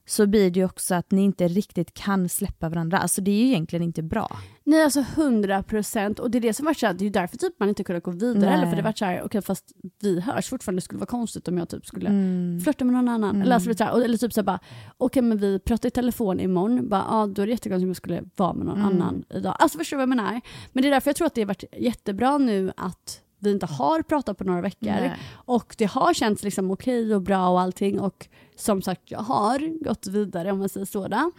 [0.08, 2.98] så blir det ju också att ni inte riktigt kan släppa varandra.
[2.98, 4.36] Alltså det är ju egentligen inte bra.
[4.64, 7.36] Nej alltså 100 procent och det är det som varit såhär, det är ju därför
[7.36, 8.48] typ man inte kunnat gå vidare Nej.
[8.50, 11.58] heller för det var såhär, okej fast vi hörs fortfarande, det skulle vara konstigt om
[11.58, 12.60] jag typ skulle Mm.
[12.60, 13.42] flörta med någon annan.
[13.42, 14.60] Eller, alltså, så här, eller typ såhär bara,
[14.98, 17.96] okej men vi pratar i telefon imorgon, bara, ja då är det jättekonstigt om jag
[17.96, 18.86] skulle vara med någon Mm.
[18.92, 19.56] annan idag.
[19.58, 20.40] Alltså förstår du vad jag menar?
[20.72, 23.66] Men det är därför jag tror att det har varit jättebra nu att vi inte
[23.66, 24.86] har pratat på några veckor.
[24.86, 25.18] Nej.
[25.34, 29.84] Och det har känts liksom okej och bra och allting och som sagt jag har
[29.84, 31.08] gått vidare om man säger så.
[31.08, 31.30] då.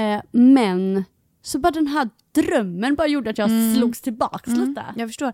[0.00, 1.04] Eh, men
[1.42, 4.84] så bara den här drömmen bara gjorde att jag slogs tillbaks lite.
[4.96, 5.32] Jag förstår.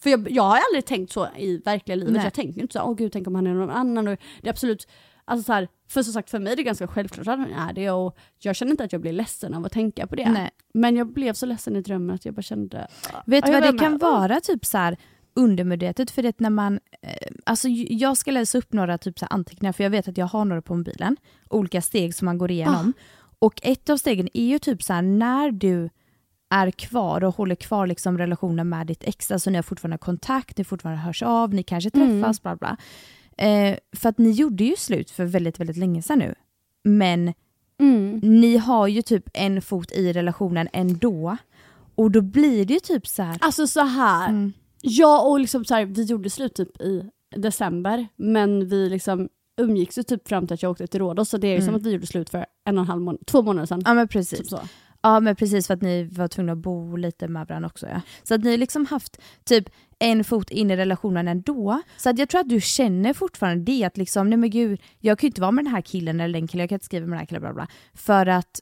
[0.00, 2.12] För jag, jag har aldrig tänkt så i verkliga livet.
[2.14, 2.24] Nej.
[2.24, 4.08] Jag tänker inte så, åh gud tänk om han är någon annan.
[4.08, 4.88] Och det är absolut,
[5.24, 7.72] alltså så här, för som sagt för mig är det ganska självklart att han är
[7.72, 10.30] det och jag känner inte att jag blir ledsen av att tänka på det.
[10.30, 10.50] Nej.
[10.74, 12.88] Men jag blev så ledsen i drömmen att jag bara kände,
[13.26, 14.96] Vet du vad det kan vara typ så här
[15.38, 16.10] undermedvetet?
[16.10, 17.10] För det när man, eh,
[17.46, 20.44] alltså jag ska läsa upp några typ så anteckningar för jag vet att jag har
[20.44, 21.16] några på mobilen.
[21.50, 22.92] Olika steg som man går igenom.
[23.38, 25.90] Och ett av stegen är ju typ så här när du
[26.50, 30.58] är kvar och håller kvar liksom relationen med ditt ex, alltså ni har fortfarande kontakt,
[30.58, 32.76] ni fortfarande hörs av, ni kanske träffas, bla bla.
[33.38, 36.34] Eh, för att ni gjorde ju slut för väldigt, väldigt länge sedan nu.
[36.84, 37.32] Men
[37.80, 38.18] Mm.
[38.22, 41.36] ni har ju typ en fot i relationen ändå.
[41.94, 43.38] Och då blir det ju typ så här.
[43.40, 44.28] Alltså så här.
[44.28, 44.52] Mm.
[44.80, 49.28] Ja och liksom så här, vi gjorde slut typ i december men vi liksom
[49.60, 51.74] umgicks ju typ fram till att jag åkte till Rhodos så det är ju som
[51.74, 53.82] att vi gjorde slut för en och en halv månad, två månader sedan.
[53.84, 54.48] Ja men Typ precis.
[54.48, 54.60] så.
[55.02, 58.00] Ja men precis för att ni var tvungna att bo lite med varandra också ja.
[58.22, 61.82] Så att ni liksom haft typ en fot in i relationen ändå.
[61.96, 65.18] Så att jag tror att du känner fortfarande det att liksom, nej men gud, jag
[65.18, 67.06] kan ju inte vara med den här killen eller den killen, jag kan inte skriva
[67.06, 67.68] med den här killen bla bla.
[67.94, 68.60] För att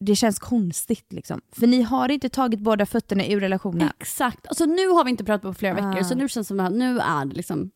[0.00, 1.40] det känns konstigt liksom.
[1.52, 3.90] För ni har inte tagit båda fötterna ur relationen.
[4.00, 4.46] Exakt.
[4.46, 6.04] Alltså nu har vi inte pratat på flera veckor Ah.
[6.04, 7.70] så nu känns det som att nu är det liksom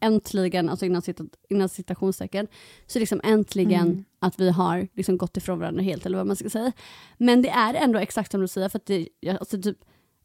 [0.00, 2.46] äntligen, alltså innan, cita, innan citationstecken,
[2.86, 4.04] så liksom äntligen Mm.
[4.18, 6.72] att vi har liksom gått ifrån varandra helt eller vad man ska säga.
[7.18, 9.08] Men det är ändå exakt som du säger för att det,
[9.40, 9.78] alltså typ,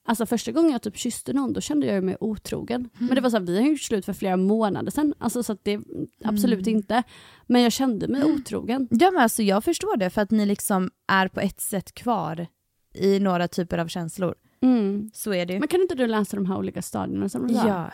[0.06, 2.90] Alltså första gången jag typ kysste någon då kände jag mig otrogen.
[3.00, 5.14] Men det var så här, vi har gjort slut för flera månader sedan.
[5.20, 5.80] Alltså så att det
[6.24, 7.04] absolut inte.
[7.48, 8.88] Men jag kände mig otrogen.
[8.92, 12.48] Ja men alltså jag förstår det för att ni liksom är på ett sätt kvar
[12.94, 14.36] i några typer av känslor.
[14.62, 15.12] Mm.
[15.14, 15.60] Så är det ju.
[15.60, 17.68] Men kan inte du läsa de här olika stadierna som du sa?
[17.68, 17.92] Ja.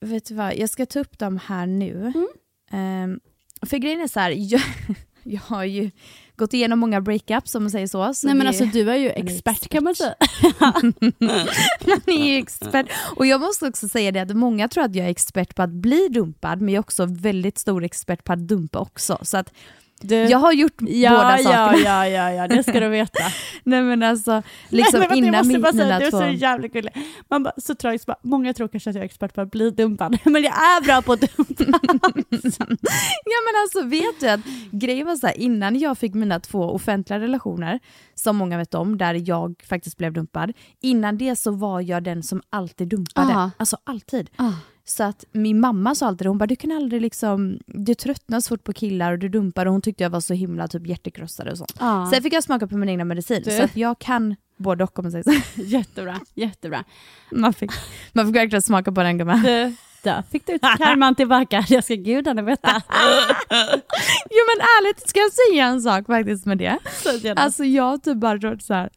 [0.00, 2.12] Vet du vad, jag ska ta upp dem här nu.
[2.14, 2.28] Mm.
[2.70, 3.20] Ehm,
[3.62, 4.62] för grejen är så här, jag,
[5.22, 5.90] jag har ju
[6.36, 8.14] gått igenom många breakups om man säger så.
[8.14, 10.14] så Nej men alltså du är ju expert kan man säga.
[11.86, 12.86] Man är ju expert.
[13.16, 15.70] Och jag måste också säga det att många tror att jag är expert på att
[15.70, 19.18] bli dumpad men jag är också väldigt stor expert på att dumpa också.
[19.22, 19.52] Så att
[20.02, 21.78] Du, jag har gjort ja, båda ja, sakerna.
[21.78, 23.22] ja, ja, ja, det ska du veta.
[23.64, 26.38] Nej men alltså, liksom Nej, men innan jag måste bara säga, mina du är så
[26.38, 26.92] jävla gullig.
[27.30, 29.70] Man bara, så tragiskt, bara, många tror kanske att jag är expert på att bli
[29.70, 31.80] dumpad, men jag är bra på att dumpa.
[33.24, 36.58] Ja men alltså vet du att grejen var så här, innan jag fick mina två
[36.58, 37.80] offentliga relationer,
[38.14, 42.22] som många vet om, där jag faktiskt blev dumpad, innan det så var jag den
[42.22, 43.34] som alltid dumpade.
[43.34, 43.50] Ah.
[43.56, 44.30] Alltså alltid.
[44.84, 48.48] Så att min mamma sa alltid hon bara du kan aldrig liksom, du tröttnar så
[48.48, 51.48] fort på killar och du dumpar och hon tyckte jag var så himla typ hjärtekrossad
[51.48, 51.76] och sånt.
[51.80, 52.08] Ja.
[52.12, 53.50] Sen fick jag smaka på min egna medicin Du.
[53.50, 55.60] så att jag kan både och om man säger så.
[55.62, 56.84] Jättebra, jättebra.
[57.30, 57.70] Man fick,
[58.12, 59.42] man fick verkligen smaka på den gumman.
[60.02, 62.82] Där fick du karman tillbaka, jag ska gudarna veta.
[64.30, 66.78] Jo men ärligt, ska jag säga en sak faktiskt med det?
[67.40, 68.90] Alltså jag har typ bara trott så här.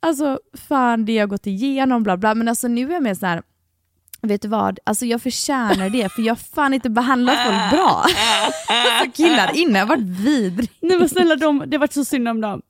[0.00, 3.26] Alltså fan det jag gått igenom bla bla men alltså nu är jag mer så
[3.26, 3.42] här.
[4.22, 8.04] Vet du vad, alltså jag förtjänar det för jag har fan inte behandlat folk bra.
[8.68, 10.70] Alltså killar innan har varit vidrig.
[10.80, 12.62] Nej men snälla, de, det var så synd om dem.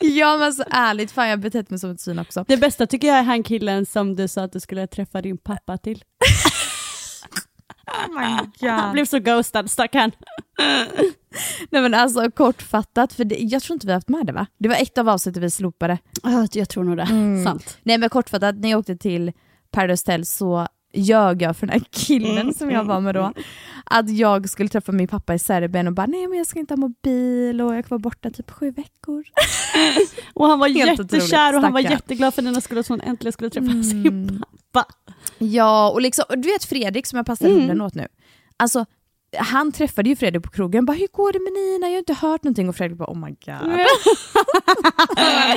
[0.00, 2.44] Ja men så ärligt, fan jag har betett mig som ett svin också.
[2.48, 5.38] Det bästa tycker jag är han killen som du sa att du skulle träffa din
[5.38, 6.04] pappa till.
[7.86, 8.92] Oh my Han God.
[8.92, 10.12] blev så ghostad, stackarn.
[11.70, 14.46] Nej men alltså kortfattat, för det, jag tror inte vi har haft med det va?
[14.58, 15.98] Det var ett av avsnitten vi slopade.
[16.52, 17.06] Jag tror nog det.
[17.44, 17.78] Sant.
[17.82, 19.32] Nej men kortfattat, när jag åkte till
[19.74, 23.32] Paradise Hotel så ljög jag för den här killen som jag var med då.
[23.84, 26.72] Att jag skulle träffa min pappa i Serbien och bara nej men jag ska inte
[26.74, 29.24] ha mobil och jag var borta typ sju veckor.
[30.34, 33.32] Och han var Helt jättekär och han var jätteglad för denna skulle att hon äntligen
[33.32, 34.92] skulle träffa sin pappa.
[35.38, 37.58] Ja och liksom, och du vet Fredrik som jag passar Mm.
[37.58, 38.08] hunden åt nu.
[38.56, 38.86] Alltså
[39.38, 41.86] han träffade ju Fredrik på krogen bara hur går det med Nina?
[41.86, 43.80] Jag har inte hört någonting och Fredrik bara oh my god.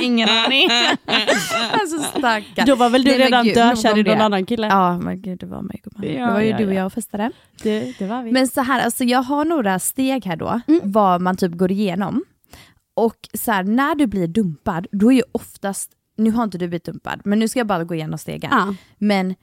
[0.02, 0.68] Ingen aning.
[1.72, 2.66] alltså stackarn.
[2.66, 4.66] Då var väl du Nej, redan dökär i någon annan kille?
[4.66, 6.14] Ja men gud det var mig gumman.
[6.14, 6.76] Ja, det var ju ja, du och ja.
[6.76, 7.30] jag och festade.
[7.62, 8.32] Det, det var vi.
[8.32, 12.24] Men så här, alltså jag har några steg här då, vad man typ går igenom.
[12.96, 16.68] Och så här, när du blir dumpad, då är ju oftast, nu har inte du
[16.68, 18.50] blivit dumpad, men nu ska jag bara gå igenom stegen.
[18.52, 18.74] Ja.
[18.98, 19.34] Men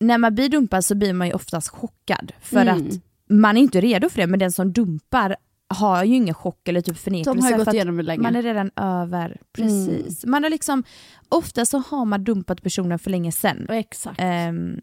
[0.00, 2.32] när man blir dumpad så blir man ju oftast chockad.
[2.40, 2.76] För Mm.
[2.76, 2.94] att
[3.30, 5.36] man är inte redo för det, men den som dumpar
[5.68, 7.34] har ju ingen chock eller typ förnekelse.
[7.38, 8.22] De har ju gått igenom det länge.
[8.22, 10.24] Man är redan över, precis.
[10.26, 10.84] Man har liksom,
[11.28, 13.66] ofta så har man dumpat personen för länge sedan.
[13.70, 14.20] Exakt.
[14.20, 14.80] Ehm,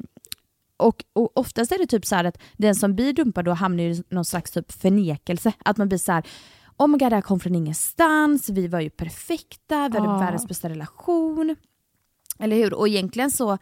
[0.77, 3.83] och, och oftast är det typ så här att den som blir dumpad då hamnar
[3.83, 5.53] i någon slags typ förnekelse.
[5.65, 6.23] Att man blir så här,
[6.77, 10.17] oh my god det här kom från ingenstans, vi var ju perfekta, vi hade Ja.
[10.19, 11.55] världens bästa relation.
[12.39, 12.73] Eller hur?
[12.73, 13.57] Och egentligen så,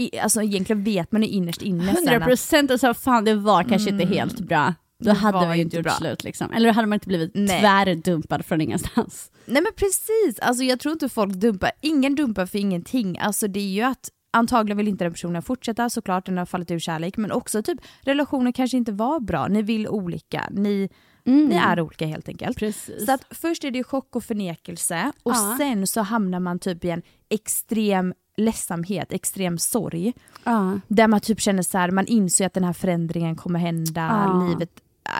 [0.00, 3.24] i, alltså egentligen vet man ju innerst inne sen 100 att procent och så fan
[3.24, 4.74] det var kanske inte helt bra.
[4.98, 6.52] Då Det hade vi ju inte gjort slut liksom.
[6.52, 7.60] Eller då hade man inte blivit Nej.
[7.60, 9.30] tvärdumpad från ingenstans.
[9.46, 13.18] Nej men precis, alltså jag tror inte folk dumpar, ingen dumpar för ingenting.
[13.18, 16.70] Alltså det är ju att antagligen vill inte den personen fortsätta såklart, den har fallit
[16.70, 20.88] ur kärlek, men också typ relationen kanske inte var bra, ni vill olika, ni,
[21.24, 22.58] ni är olika helt enkelt.
[22.58, 23.06] Precis.
[23.06, 25.54] Så att först är det chock och förnekelse och Ja.
[25.58, 30.12] sen så hamnar man typ i en extrem ledsamhet, extrem sorg.
[30.44, 30.80] ja.
[30.88, 34.48] Där man typ känner så här, man inser att den här förändringen kommer hända, Ja.
[34.48, 34.70] livet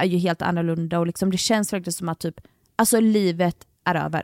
[0.01, 2.41] är ju helt annorlunda och liksom det känns verkligen som att typ,
[2.77, 4.23] alltså livet är över.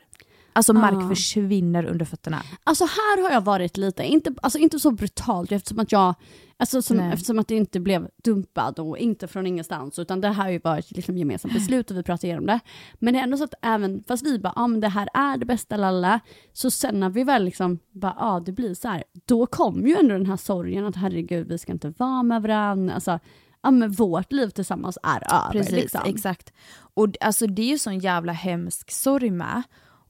[0.56, 1.08] Alltså mark Ah.
[1.08, 2.42] försvinner under fötterna.
[2.64, 6.14] Alltså här har jag varit lite, inte, alltså inte så brutalt eftersom att jag,
[6.56, 10.44] alltså som, eftersom att det inte blev dumpad och inte från ingenstans utan det här
[10.44, 12.60] har ju varit liksom gemensamt beslut och vi pratar igenom det.
[12.94, 15.08] Men det är ändå så att även, fast vi bara, ja ah, men det här
[15.14, 16.20] är det bästa lalla,
[16.52, 19.88] så sen när vi väl liksom bara, ja ah, det blir så här, då kommer
[19.88, 23.18] ju ändå den här sorgen att herregud vi ska inte vara med varandra, alltså
[23.62, 25.52] ja men vårt liv tillsammans är över.
[25.52, 26.00] Precis, liksom.
[26.06, 26.52] exakt.
[26.94, 29.62] Och alltså det är ju sån jävla hemsk sorg med.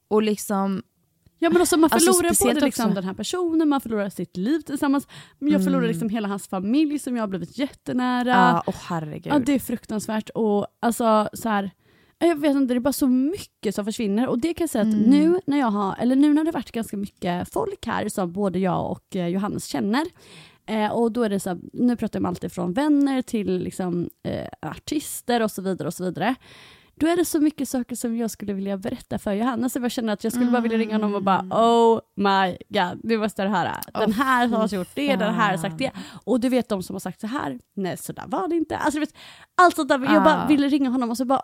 [0.09, 0.83] Och liksom,
[1.39, 4.09] Ja men också man Alltså, förlorar speciellt både liksom också- den här personen, man förlorar
[4.09, 5.89] sitt liv tillsammans, men jag förlorar Mm.
[5.91, 8.29] liksom hela hans familj som jag har blivit jättenära.
[8.31, 9.27] ja, åh herregud.
[9.33, 11.71] Ja, det är fruktansvärt och alltså så här,
[12.19, 14.83] jag vet inte, det är bara så mycket som försvinner och det kan jag säga
[14.83, 15.11] att Mm.
[15.11, 18.59] nu när jag har, eller nu när det varit ganska mycket folk här som både
[18.59, 20.07] jag och eh, Johannes känner
[20.67, 23.59] eh, och då är det så här, nu pratar jag om allt ifrån vänner till
[23.59, 26.35] liksom, eh, artister och så vidare och så vidare.
[27.01, 29.73] Då är det så mycket saker som jag skulle vilja berätta för Johannes.
[29.73, 33.01] Så jag känner att jag skulle bara vilja ringa honom och bara oh my god,
[33.05, 33.81] nu måste du höra.
[33.95, 35.91] Den här har gjort det, den här har sagt det.
[36.25, 38.77] Och du vet de som har sagt så här, nej så där var det inte.
[38.77, 39.15] Alltså, vet,
[39.57, 40.47] allt sånt där, jag bara Ah.
[40.47, 41.43] ville ringa honom och så bara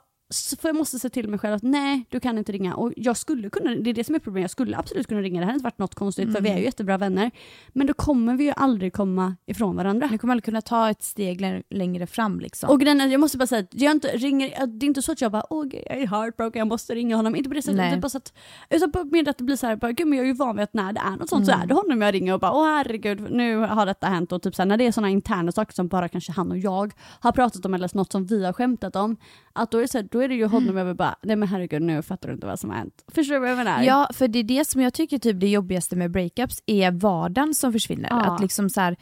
[0.61, 2.75] för jag måste se till mig själv att nej, du kan inte ringa.
[2.75, 5.41] Och jag skulle kunna, det är det som är problemet, jag skulle absolut kunna ringa,
[5.41, 7.31] det här hade inte varit något konstigt för vi är ju jättebra vänner.
[7.73, 10.09] Men då kommer vi ju aldrig komma ifrån varandra.
[10.11, 12.71] Ni kommer aldrig kunna ta ett steg lä- längre fram liksom.
[12.71, 15.21] Och grejen jag måste bara säga att jag inte ringer, det är inte så att
[15.21, 17.37] jag bara åh jag är heartbroken, jag måste ringa honom.
[17.37, 17.91] Inte på det sättet, Nej.
[17.91, 18.33] det är bara så att,
[18.71, 20.63] utan med att det blir så här, bara, gud men jag är ju van vid
[20.63, 21.63] att när det är något sånt så Mm.
[21.63, 24.33] är det honom jag ringer och bara åh herregud, nu har detta hänt.
[24.33, 26.59] Och typ så här, när det är sådana interna saker som bara kanske han och
[26.59, 29.17] jag har pratat om eller något som vi har skämtat om,
[29.53, 31.37] att då är det, så här, då är det ju honom jag vill bara, nej
[31.37, 33.05] men herregud nu fattar du inte vad som har hänt.
[33.09, 33.83] Förstår du vad jag menar?
[33.83, 37.55] Ja, för det är det som jag tycker typ det jobbigaste med breakups är vardagen
[37.55, 38.09] som försvinner.
[38.11, 38.21] Ja.
[38.21, 38.97] Att liksom så här,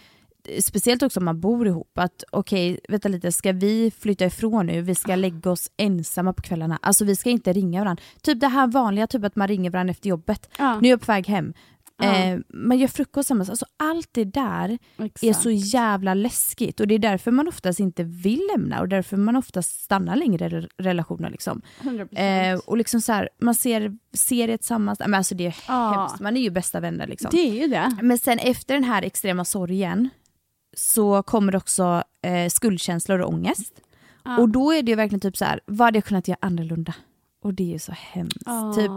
[0.61, 4.83] speciellt också om man bor ihop, att okej, vänta lite, ska vi flytta ifrån nu?
[4.83, 6.79] Vi ska lägga oss ensamma på kvällarna.
[6.83, 8.03] Alltså vi ska inte ringa varandra.
[8.23, 10.51] Typ det här vanliga, typ att man ringer varandra efter jobbet.
[10.59, 10.81] Ja.
[10.81, 11.55] Nu är jag på väg hem.
[12.03, 13.51] Eh, man gör frukost tillsammans.
[13.51, 15.43] Alltså allt det där är Exakt.
[15.43, 19.37] så jävla läskigt och det är därför man oftast inte vill lämna och därför man
[19.37, 21.31] oftast stannar längre i re- relationer.
[21.31, 21.63] Liksom.
[21.81, 22.53] 100%.
[22.55, 25.91] Eh, och liksom så här, man ser serier tillsammans, men alltså det är Ja.
[25.91, 27.07] hemskt, man är ju bästa vänner.
[27.07, 27.29] Liksom.
[27.33, 27.97] Det är ju det.
[28.03, 30.09] Men sen efter den här extrema sorgen
[30.77, 33.73] så kommer också eh, skuldkänslor och ångest.
[34.25, 34.39] Ja.
[34.39, 36.95] Och då är det ju verkligen typ så här, vad hade jag kunnat göra annorlunda?
[37.43, 38.37] Och det är ju så hemskt.
[38.47, 38.73] Ja.
[38.77, 38.91] Typ,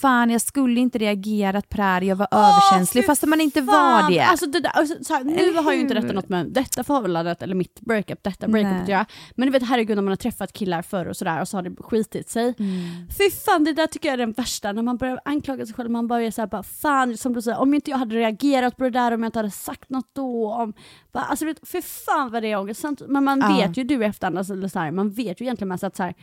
[0.00, 3.62] fan jag skulle inte reagerat på det här, jag var överkänslig fy fast man inte
[3.62, 4.02] fan.
[4.02, 4.20] var det.
[4.20, 7.42] Alltså det där, alltså, så här, nu har ju inte detta något med detta förhållandet
[7.42, 8.82] eller mitt breakup, detta breakup Nej.
[8.82, 9.06] att göra.
[9.36, 11.62] Men du vet herregud när man har träffat killar förr och sådär och så har
[11.62, 12.54] det skitit sig.
[12.58, 12.80] Mm.
[13.18, 15.90] Fy fan det där tycker jag är den värsta, när man börjar anklaga sig själv,
[15.90, 18.90] man börjar såhär bara fan som du säger, om inte jag hade reagerat på det
[18.90, 20.72] där, om jag inte hade sagt något då, om,
[21.12, 23.02] bara, alltså vet, fy fan vad det är ångestsamt.
[23.08, 23.56] Men man Ja.
[23.56, 25.96] vet ju du i efterhand, alltså, eller så här, man vet ju egentligen mest att
[25.96, 26.14] så här,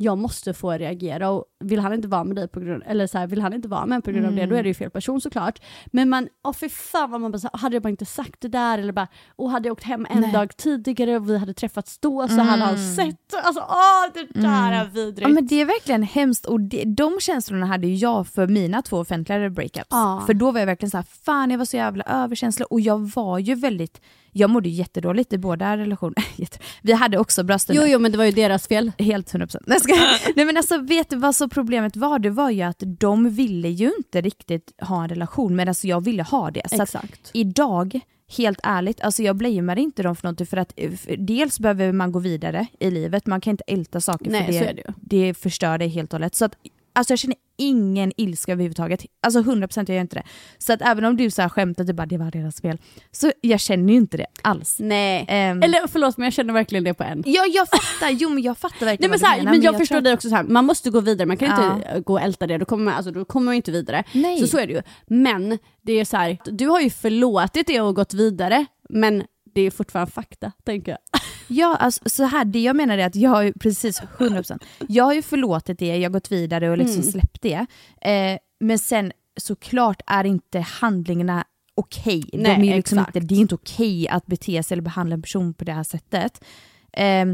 [0.00, 3.18] jag måste få reagera och vill han inte vara med dig på grund eller så
[3.18, 4.90] här, vill han inte vara med på grund av det, då är det ju fel
[4.90, 5.62] person såklart.
[5.86, 8.48] Men man, åh för fan vad man bara, så hade jag bara inte sagt det
[8.48, 10.32] där eller bara, och hade jag åkt hem en Nej.
[10.32, 14.72] dag tidigare och vi hade träffats då så hade han sett, alltså åh det där
[14.72, 15.20] är vidrigt.
[15.20, 18.82] Ja men det är verkligen hemskt och det, de känslorna hade ju jag för mina
[18.82, 19.86] två offentliga breakups.
[19.90, 20.22] Ja.
[20.26, 23.12] För då var jag verkligen så här, fan jag var så jävla överkänslig och jag
[23.14, 24.00] var ju väldigt,
[24.32, 26.22] jag mådde jättedåligt i båda relationerna.
[26.36, 27.82] Jätte- Vi hade också bra stunder.
[27.82, 28.92] Jo jo men det var ju deras fel.
[28.98, 29.62] Helt 100%.
[29.66, 29.78] Nej.
[30.36, 32.18] Nej men alltså vet du vad så problemet var?
[32.18, 36.04] Det var ju att de ville ju inte riktigt ha en relation men alltså jag
[36.04, 36.62] ville ha det.
[36.70, 37.30] Så Exakt.
[37.32, 38.00] idag,
[38.36, 41.92] helt ärligt, alltså jag blamear inte dem för någonting för att eh, för dels behöver
[41.92, 45.34] man gå vidare i livet, man kan inte älta saker Nej, för det, det det
[45.34, 46.34] förstör dig helt och hållet.
[46.34, 46.54] Så att,
[46.98, 49.04] alltså jag känner ingen ilska överhuvudtaget.
[49.22, 50.22] Alltså 100% jag gör inte det.
[50.58, 52.78] Så att även om du så här skämtar typ bara det var deras fel,
[53.12, 54.76] så jag känner ju inte det alls.
[54.80, 55.24] Nej.
[55.28, 57.22] Ehm, Eller förlåt men jag känner verkligen det på en.
[57.26, 59.62] Ja jag fattar, jo men jag fattar Nej, verkligen men, vad så här, menar, men
[59.62, 61.76] jag, förstår tror- dig också så här, man måste gå vidare, man kan Ja.
[61.76, 64.04] inte gå och älta det, då kommer man, alltså, då kommer man inte vidare.
[64.12, 64.38] Nej.
[64.40, 64.82] Så så är det ju.
[65.06, 69.24] Men det är så här, du har ju förlåtit det och gått vidare, men
[69.58, 71.20] det är fortfarande fakta, tänker jag.
[71.48, 75.04] Ja, alltså, så här, det jag menar är att jag har ju precis 100%, jag
[75.04, 77.12] har ju förlåtit det, jag har gått vidare och liksom Mm.
[77.12, 77.66] släppt det.
[78.00, 81.44] Eh, men sen såklart är inte handlingarna
[81.74, 82.22] okej.
[82.32, 85.22] De är ju liksom inte, det är inte okej att bete sig eller behandla en
[85.22, 86.44] person på det här sättet.
[86.92, 87.24] Eh,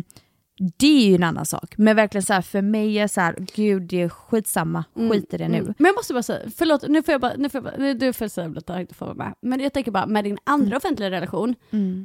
[0.79, 1.75] det är ju en annan sak.
[1.77, 5.37] Men verkligen så här, för mig är så här, gud det är skitsamma, skit i
[5.37, 5.59] det nu.
[5.59, 5.75] Mm.
[5.79, 7.95] Men jag måste bara säga, förlåt, nu får jag bara, nu får jag bara nu,
[7.95, 9.35] du får säga jag inte får vara med.
[9.43, 10.77] Men jag tänker bara, med din andra Mm.
[10.77, 11.55] offentliga relation,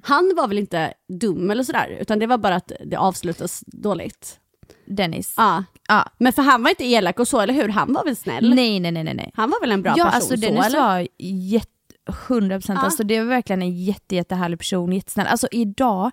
[0.03, 4.39] han var väl inte dum eller sådär, utan det var bara att det avslutas dåligt.
[4.85, 5.33] Dennis.
[5.37, 5.63] Ja.
[5.87, 6.05] Ja.
[6.17, 7.69] Men för han var inte elak och så, eller hur?
[7.69, 8.55] Han var väl snäll?
[8.55, 9.31] Nej nej nej nej.
[9.33, 10.79] Han var väl en bra ja, person alltså så, Dennis eller?
[10.79, 11.69] var jätte,
[12.27, 12.77] 100% Ja.
[12.77, 15.27] alltså det var verkligen en jätte, jättehärlig person, jättesnäll.
[15.27, 16.11] Alltså idag,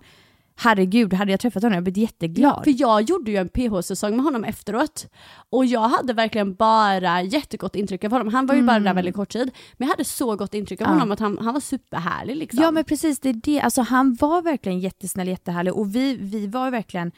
[0.57, 2.53] herregud, hade jag träffat honom jag blivit jätteglad.
[2.57, 5.07] Ja, för jag gjorde ju en PH-säsong med honom efteråt.
[5.49, 8.27] Och jag hade verkligen bara jättegott intryck av honom.
[8.33, 9.51] Han var ju bara där väldigt kort tid.
[9.77, 10.95] Men jag hade så gott intryck av Mm.
[10.97, 10.99] Ja.
[11.01, 12.63] honom att han, han var superhärlig liksom.
[12.63, 13.61] Ja men precis, det är det.
[13.61, 17.11] Alltså, han var verkligen jättesnäll, jättehärlig och vi, vi var verkligen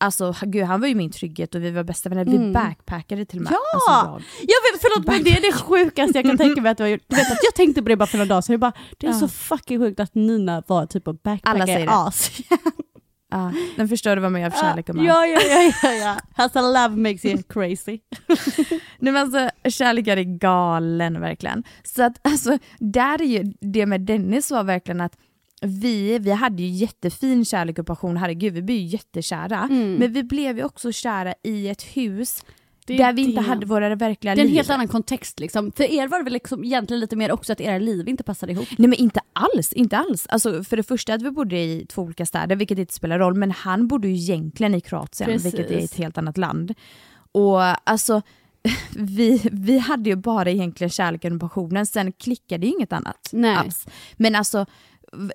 [0.00, 2.24] Alltså gud, han var ju min trygghet och vi var bästa vänner.
[2.24, 3.52] Vi backpackade till och med.
[3.52, 3.58] Ja!
[3.74, 4.22] Alltså, jag.
[4.40, 6.88] Jag vet, förlåt men det är det sjukaste jag kan tänka mig att du har
[6.88, 7.02] gjort.
[7.06, 8.52] Du vet att jag tänkte på det bara för några dagar sedan.
[8.52, 9.18] Jag bara, det är Ja.
[9.18, 11.92] så fucking sjukt att Nina var typ och backpackade säger det.
[11.92, 12.30] as.
[13.32, 15.04] Ja, den förstår du vad man gör för kärlek och man.
[15.04, 16.16] Ja, ja, ja, ja, ja.
[16.34, 17.98] Alltså love makes you crazy.
[18.98, 21.64] Nej, men alltså, kärlek är galen verkligen.
[21.84, 25.16] Så att alltså, där är ju det med Dennis var verkligen att
[25.60, 29.66] vi, vi hade ju jättefin kärlek och passion, herregud vi blev ju jättekära.
[29.70, 32.44] Men vi blev ju också kära i ett hus
[32.88, 32.98] Mm.
[33.06, 33.46] Där vi inte det.
[33.46, 34.56] hade våra verkliga Det är en liv.
[34.56, 35.72] helt annan kontext liksom.
[35.72, 38.52] För er var det väl liksom egentligen lite mer också att era liv inte passade
[38.52, 38.68] ihop.
[38.78, 40.26] Nej men inte alls, inte alls.
[40.28, 43.34] Alltså, för det första att vi bodde i två olika städer, vilket inte spelar roll,
[43.34, 45.54] men han bodde ju egentligen i Kroatien, Precis.
[45.54, 46.74] vilket är ett helt annat land.
[47.32, 48.22] Och alltså,
[48.96, 53.54] vi, vi hade ju bara egentligen kärleken och passionen, sen klickade ju inget annat Nej.
[53.56, 53.86] alls.
[54.16, 54.66] Men alltså,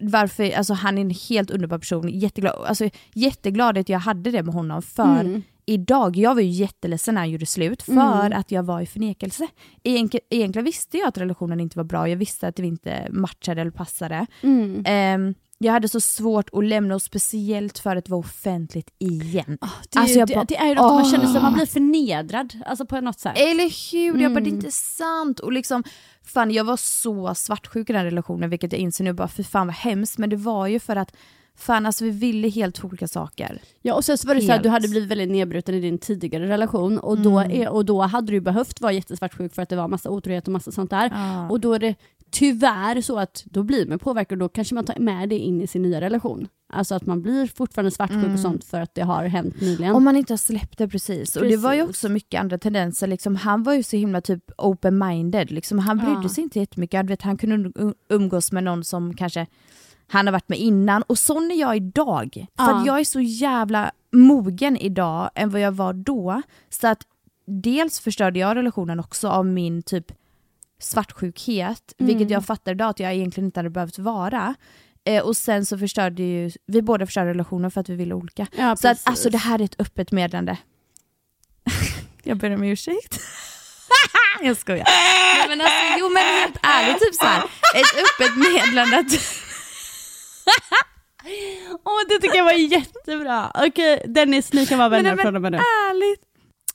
[0.02, 4.44] varför, alltså han är en helt underbar person, jätteglad, alltså, jätteglad att jag hade det
[4.44, 5.42] med honom för Mm.
[5.66, 9.48] idag, jag var ju jätteledsen när han gjorde slut för att jag var i förnekelse.
[9.84, 13.62] Egentligen, egentligen visste jag att relationen inte var bra, jag visste att vi inte matchade
[13.62, 14.26] eller passade.
[14.42, 14.84] Mm.
[14.86, 19.58] Ehm, jag hade så svårt att lämna och speciellt för att det var offentligt igen.
[19.90, 21.12] Det är, Alltså, jag det, bara, det är ju något man åh.
[21.12, 23.34] känner sig, man blir förnedrad alltså på något sätt.
[23.38, 24.22] Eller hur?
[24.22, 24.56] Jag bara, det är Mm.
[24.56, 25.40] inte sant.
[25.40, 25.84] Och liksom,
[26.24, 29.68] fan, jag var så svartsjuk i den relationen, vilket jag inser nu, bara för fan
[29.68, 30.18] vad hemskt.
[30.18, 31.16] Men det var ju för att
[31.58, 33.62] fan, alltså, vi ville helt olika saker.
[33.82, 34.84] Ja och sen så var det så här, du Helt.
[34.84, 37.62] hade blivit väldigt nedbruten i din tidigare relation och då, Mm.
[37.62, 40.54] är, och då hade du behövt vara jättesvartsjuk för att det var massa otrohet och
[40.54, 41.10] massa sånt där.
[41.14, 41.50] Ja.
[41.50, 41.96] Och då är det
[42.40, 45.62] tyvärr så att då blir man påverkad och då kanske man tar med det in
[45.62, 46.48] i sin nya relation.
[46.74, 49.96] Alltså att man blir fortfarande svartsjuk och sånt för att det har hänt nyligen.
[49.96, 51.36] Om man inte har släppt det precis.
[51.36, 51.90] Och det var ju Precis.
[52.04, 53.08] också mycket andra tendenser.
[53.08, 55.52] Liksom, han var ju så himla typ open-minded.
[55.54, 56.30] Liksom, han brydde Ja.
[56.30, 56.94] sig inte jättemycket.
[56.94, 59.48] Jag vet, han kunde um- umgås med någon som kanske
[60.08, 61.02] han har varit med innan.
[61.02, 62.30] Och sån är jag idag.
[62.58, 62.80] För Ja.
[62.80, 66.42] att jag är så jävla mogen idag än vad jag var då.
[66.70, 67.02] Så att
[67.48, 70.12] dels förstörde jag relationen också av min typ
[70.80, 72.34] svartsjukhet, vilket Mm.
[72.34, 74.56] jag fattar idag att jag egentligen inte hade behövt vara.
[75.06, 78.48] Eh, och sen så förstörde ju, vi båda förstörde relationen för att vi ville olika.
[78.58, 80.58] Ja, Så att, alltså det här är ett öppet meddelande.
[82.24, 83.20] jag ber om ursäkt.
[84.42, 84.86] jag skojar.
[84.86, 87.44] Nej, men alltså, jo men helt ärligt, typ så här,
[87.76, 88.98] ett öppet meddelande
[91.86, 93.52] Åh det tycker jag var jättebra.
[93.56, 95.58] Okej Dennis, ni kan vara vänner men, från och med nu.
[95.58, 96.22] ärligt.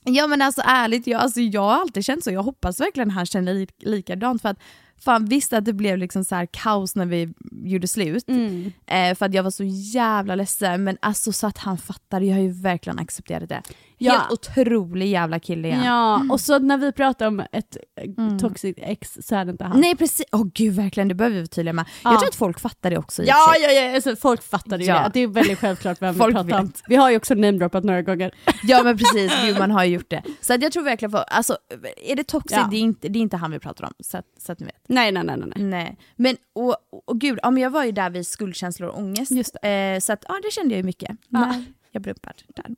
[0.03, 2.31] Ja men alltså ärligt, jag, alltså, jag har alltid känt så.
[2.31, 4.41] Jag hoppas verkligen han känner li likadant.
[4.41, 4.59] För att
[4.97, 8.29] fan visst att det blev liksom så här kaos när vi gjorde slut.
[8.29, 8.71] Mm.
[8.85, 10.83] Eh, för att jag var så jävla ledsen.
[10.83, 13.61] Men alltså så att han fattade, jag har ju verkligen accepterat det.
[14.03, 14.11] Ja.
[14.13, 15.83] Helt otrolig jävla kille igen.
[15.83, 17.77] Ja, och så när vi pratar om ett
[18.17, 18.39] Mm.
[18.39, 19.79] toxic ex så är det inte han.
[19.79, 21.85] Nej precis, åh gud verkligen det behöver vi vara tydliga med.
[22.03, 22.11] Ja.
[22.11, 24.93] Jag tror att folk fattar det också Ja, ja, ja alltså, folk fattar ju Ja.
[25.03, 25.09] det.
[25.13, 26.65] Det är väldigt självklart vem Folk vi pratar om.
[26.65, 26.83] vet.
[26.87, 28.31] Vi har ju också namedroppat några gånger.
[28.63, 30.23] ja men precis, gud man har ju gjort det.
[30.41, 31.57] Så att jag tror verkligen, för, alltså
[32.05, 32.67] är det toxic, Ja.
[32.71, 33.93] det, är inte, det är inte han vi pratar om.
[34.03, 34.75] Så att, så att ni vet.
[34.87, 35.47] Nej, nej, nej, nej.
[35.55, 35.63] nej.
[35.69, 35.97] Nej.
[36.15, 36.75] Men och,
[37.07, 39.31] och, gud, ja, men jag var ju där vid skuldkänslor och ångest.
[39.31, 41.11] Just Eh, så att, ja, det kände jag ju mycket.
[41.29, 41.53] Ja.
[41.91, 42.75] Jag upprörd där.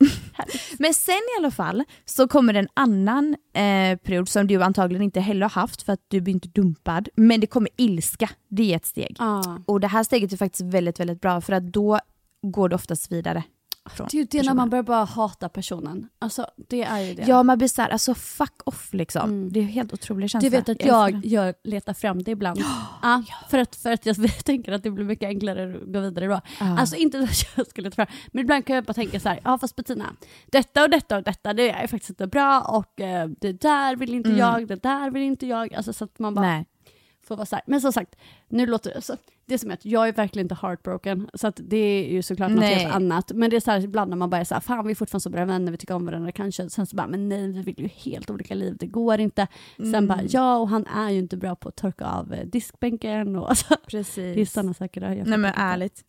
[0.79, 5.19] Men sen i alla fall så kommer en annan eh, period som du antagligen inte
[5.19, 7.09] heller har haft för att du blir inte dumpad.
[7.15, 9.15] Men det kommer ilska, det är ett steg.
[9.19, 9.57] Ah.
[9.65, 11.99] Och det här steget är faktiskt väldigt, väldigt bra för att då
[12.41, 13.43] går det oftast vidare.
[13.85, 16.09] Från Det är ju det när man börjar bara hata personen.
[16.19, 17.23] Alltså det är ju det.
[17.27, 19.29] Ja, man blir såhär, alltså fuck off liksom.
[19.29, 19.53] Mm.
[19.53, 20.49] Det är helt otrolig känsla.
[20.49, 21.21] du vet att jag den.
[21.25, 22.59] gör, letar fram det ibland.
[23.01, 24.15] Ja, för, att, för att jag
[24.45, 26.41] tänker att det blir mycket enklare att gå vidare då.
[26.59, 26.79] Ja.
[26.79, 29.39] Alltså inte att jag skulle leta fram, men ibland kan jag bara tänka så här,
[29.43, 30.15] ja fast Bettina,
[30.45, 34.13] detta och detta och detta det är faktiskt inte bra och eh, det där vill
[34.13, 34.39] inte Mm.
[34.39, 35.73] jag, det där vill inte jag.
[35.73, 36.65] Alltså så att man bara Nej.
[37.27, 37.63] får vara så här.
[37.67, 38.15] Men som sagt,
[38.49, 39.15] nu låter det så.
[39.45, 42.51] Det är som att jag är verkligen inte heartbroken, så att det är ju såklart
[42.51, 42.75] något Nej.
[42.75, 43.31] helt annat.
[43.35, 44.95] Men det är så här ibland när man bara är så här, fan vi är
[44.95, 46.69] fortfarande så bra vänner, vi tycker om varandra kanske.
[46.69, 49.47] Sen så bara, men nej vi vill ju helt olika liv, det går inte.
[49.77, 50.07] Sen Mm.
[50.07, 53.49] bara, ja och han är ju inte bra på att torka av eh, diskbänken och
[53.49, 54.15] alltså, Precis.
[54.35, 55.01] det är sådana saker.
[55.01, 56.01] där Jag Nej men ärligt.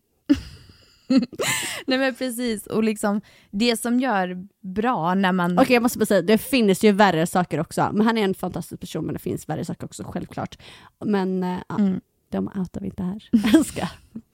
[1.87, 3.21] Nej men precis, och liksom
[3.51, 5.59] det som gör bra när man...
[5.59, 7.89] Okej jag måste bara säga, det finns ju värre saker också.
[7.93, 10.57] Men han är en fantastisk person men det finns värre saker också, självklart.
[11.05, 12.01] Men eh, ja, Mm.
[12.35, 13.29] De outar vi inte här.
[13.53, 13.87] Jag ska.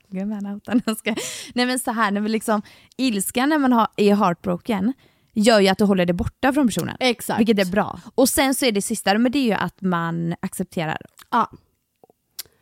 [0.08, 1.14] Gud, man outar, ska.
[1.54, 2.62] Nej men så här, när vi liksom,
[2.96, 4.92] ilskan när man har, är heartbroken
[5.34, 6.96] gör ju att du håller det borta från personen.
[7.00, 7.40] Exakt.
[7.40, 8.00] Vilket är bra.
[8.14, 10.98] Och sen så är det sista, men det är ju att man accepterar.
[11.30, 11.50] Ja.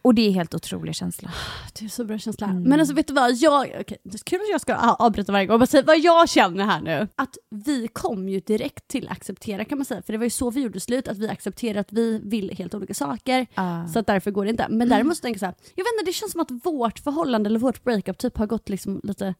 [0.02, 1.30] Och det är helt otrolig känsla.
[1.78, 2.46] Det är så bra känsla.
[2.46, 2.62] Mm.
[2.62, 5.46] Men alltså vet du vad, jag, okay, det är kul att jag ska avbryta varje
[5.46, 7.08] gång, men säg vad jag känner här nu.
[7.14, 10.50] Att vi kom ju direkt till acceptera kan man säga, för det var ju så
[10.50, 13.46] vi gjorde slut, att vi accepterade att vi vill helt olika saker.
[13.54, 13.86] Ah.
[13.86, 14.66] Så att därför går det inte.
[14.70, 16.98] Men däremot så tänker jag så här, jag vet inte, det känns som att vårt
[16.98, 19.34] förhållande eller vårt breakup typ har gått liksom lite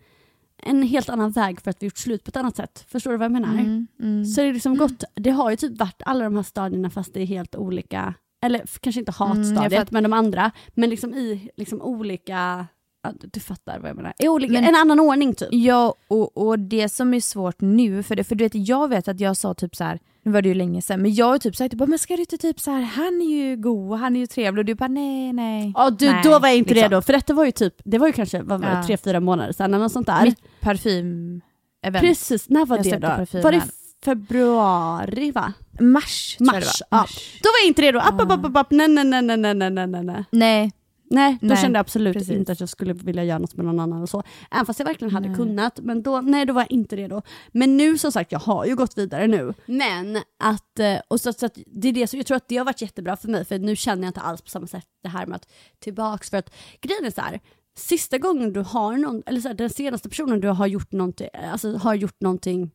[0.62, 2.84] en helt annan väg för att vi gjort slut på ett annat sätt.
[2.88, 3.52] Förstår du vad jag menar?
[3.52, 4.24] Mm, mm.
[4.24, 7.14] Så det är liksom gått, det har ju typ varit alla de här stadierna fast
[7.14, 11.14] det är helt olika, eller kanske inte Mm, hatstadiet fatt- men de andra, men liksom
[11.14, 12.66] i liksom olika,
[13.02, 15.48] ja, du fattar vad jag menar, olika Men- en annan ordning typ.
[15.52, 19.08] Ja, och, och det som är svårt nu, för, det, för du vet, jag vet
[19.08, 21.38] att jag sa typ så här, nu var det ju länge sedan, men jag har
[21.38, 24.20] typ sagt, men ska du inte typ så här, han är ju god, han är
[24.20, 25.72] ju trevlig, och du bara nej, nej.
[25.76, 26.90] Ja, du, nej, då var jag inte liksom.
[26.90, 28.82] redo, för detta var ju typ, det var ju kanske vad var det, Ja.
[28.86, 30.22] tre, fyra månader sedan eller något sånt där.
[30.24, 32.00] Mitt parfym-event.
[32.00, 33.06] Precis, när var Jag det då?
[33.08, 33.42] parfymen.
[33.42, 33.62] Var det
[34.04, 35.52] februari va?
[35.80, 36.98] Mars, Mars, tror jag det var.
[36.98, 37.06] Ja.
[37.42, 37.98] Då var jag inte redo.
[37.98, 38.70] App, app, app, app.
[38.70, 40.24] Nej, nej, nej, nej, nej, nej, nej, nej.
[40.30, 40.72] Nej.
[41.12, 42.30] Nej, då nej, kände jag absolut precis.
[42.30, 44.22] inte att jag skulle vilja göra något med någon annan och så.
[44.50, 45.36] Även fast jag verkligen hade nej.
[45.36, 45.80] kunnat.
[45.82, 47.22] Men då, nej, då var jag inte redo.
[47.52, 49.54] Men nu som sagt, jag har ju gått vidare nu.
[49.66, 52.56] Men att, eh, och så, så att det är det som, jag tror att det
[52.56, 55.08] har varit jättebra för mig för nu känner jag inte alls på samma sätt det
[55.08, 55.48] här med att
[55.78, 56.24] tillbaka.
[56.30, 57.40] För att grejen är så här,
[57.76, 61.28] sista gången du har någon, eller så här, den senaste personen du har gjort någonting,
[61.52, 62.70] alltså har gjort någonting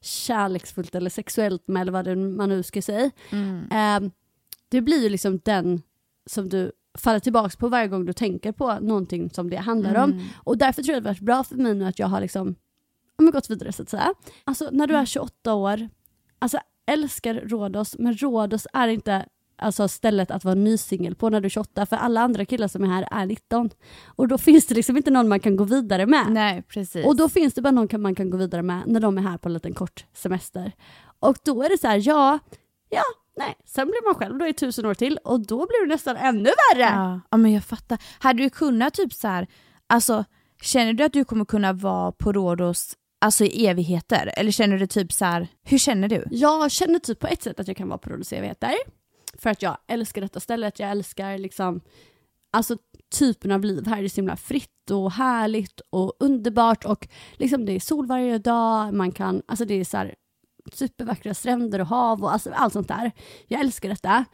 [0.00, 3.10] kärleksfullt eller sexuellt med, eller vad man nu ska säga,
[3.70, 4.00] eh,
[4.68, 5.82] det blir ju liksom den
[6.26, 10.10] som du faller tillbaka på varje gång du tänker på någonting som det handlar om.
[10.44, 12.54] Och därför tror jag det har varit bra för mig nu att jag har liksom,
[13.16, 14.14] ja, men gått vidare så att säga.
[14.44, 15.88] Alltså när du är 28 år,
[16.38, 19.26] alltså älskar Rhodos, men Rhodos är inte
[19.58, 22.84] alltså stället att vara nysingel på när du är 28, för alla andra killar som
[22.84, 23.70] är här är 19.
[24.06, 26.26] Och då finns det liksom inte någon man kan gå vidare med.
[26.30, 27.06] nej precis.
[27.06, 29.38] Och då finns det bara någon man kan gå vidare med när de är här
[29.38, 30.72] på en liten kort semester.
[31.18, 32.38] Och då är det så här, ja,
[32.90, 33.02] ja,
[33.36, 36.16] nej, sen blir man själv då i tusen år till och då blir det nästan
[36.16, 36.82] ännu värre.
[36.82, 37.98] ja, ja, men jag fattar.
[38.18, 39.46] Hade du kunnat typ så här,
[39.86, 40.24] alltså
[40.62, 44.32] känner du att du kommer kunna vara på Rhodos alltså i evigheter?
[44.36, 46.24] Eller känner du typ så här, hur känner du?
[46.30, 48.74] Jag känner typ på ett sätt att jag kan vara på Rhodos evigheter.
[49.38, 51.80] För att jag älskar detta stället, jag älskar liksom,
[52.50, 52.76] alltså
[53.18, 53.96] typen av liv här.
[53.96, 58.38] Det är så himla fritt och härligt och underbart och liksom det är sol varje
[58.38, 60.14] dag, man kan, alltså det är så här
[60.72, 63.12] supervackra stränder och hav och alltså allt sånt där.
[63.46, 64.24] Jag älskar detta.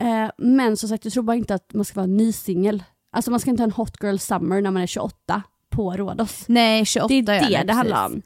[0.00, 2.82] Eh, men som sagt, jag tror bara inte att man ska vara ny singel.
[3.12, 6.44] Alltså man ska inte ha en hot girl summer när man är 28 på Rhodos.
[6.48, 8.22] Nej, 28 Det är det det handlar om.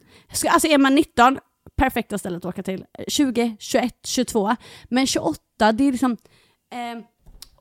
[0.48, 1.38] Alltså är man 19,
[1.76, 2.84] perfekta stället att åka till.
[3.08, 4.56] 20, 21, 22.
[4.88, 5.38] Men 28,
[5.72, 6.16] det är liksom...
[6.72, 7.04] Eh,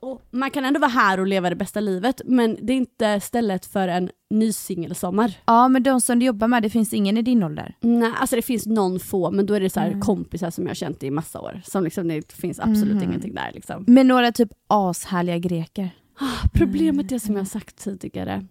[0.02, 3.20] och man kan ändå vara här och leva det bästa livet, men det är inte
[3.20, 5.34] stället för en ny singelsommar.
[5.46, 7.76] Ja, men de som du jobbar med, det finns ingen i din ålder?
[7.82, 10.02] Nej, alltså det finns någon få, men då är det så här Mm.
[10.02, 11.62] kompisar som jag har känt i massa år.
[11.66, 13.04] Som liksom, det finns absolut Mhm.
[13.04, 13.52] ingenting där.
[13.54, 13.84] Liksom.
[13.88, 15.90] Med några typ ashärliga greker?
[16.54, 18.46] Problemet är som jag sagt tidigare,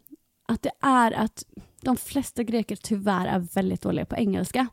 [0.49, 1.44] att det är att
[1.80, 4.66] de flesta greker tyvärr är väldigt dåliga på engelska.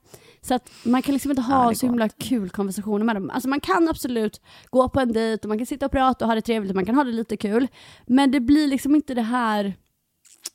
[0.46, 3.30] Så att man kan liksom inte Ja, ha det så himla kul konversationer med dem.
[3.30, 6.30] Alltså man kan absolut gå på en dejt och man kan sitta och prata och
[6.30, 7.68] ha det trevligt och man kan ha det lite kul.
[8.06, 9.74] Men det blir liksom inte det här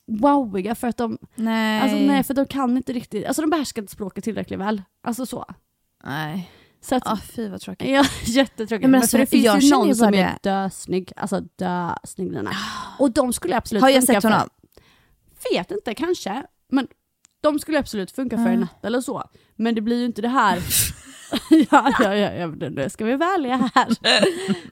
[0.07, 1.81] wowiga för att de, Nej.
[1.81, 4.81] alltså nej för de kan inte riktigt, alltså de behärskar inte språket tillräckligt väl.
[5.03, 5.45] Alltså så.
[6.03, 6.51] nej.
[6.83, 7.89] Så att, Ah, fy vad tråkigt.
[7.89, 8.71] Ja, jättetråkigt.
[8.71, 12.51] Ja, men men alltså, för det finns ju någon som är dösnygg, alltså dösnygg Lina.
[12.99, 14.49] Och de skulle absolut Har jag sett honom?
[15.39, 16.43] För, vet inte, kanske.
[16.69, 16.87] Men
[17.41, 19.23] de skulle absolut funka för en natt eller så.
[19.55, 20.59] Men det blir ju inte det här.
[21.49, 23.87] ja, ja, ja, ja, men nu ska vi vara ärliga här.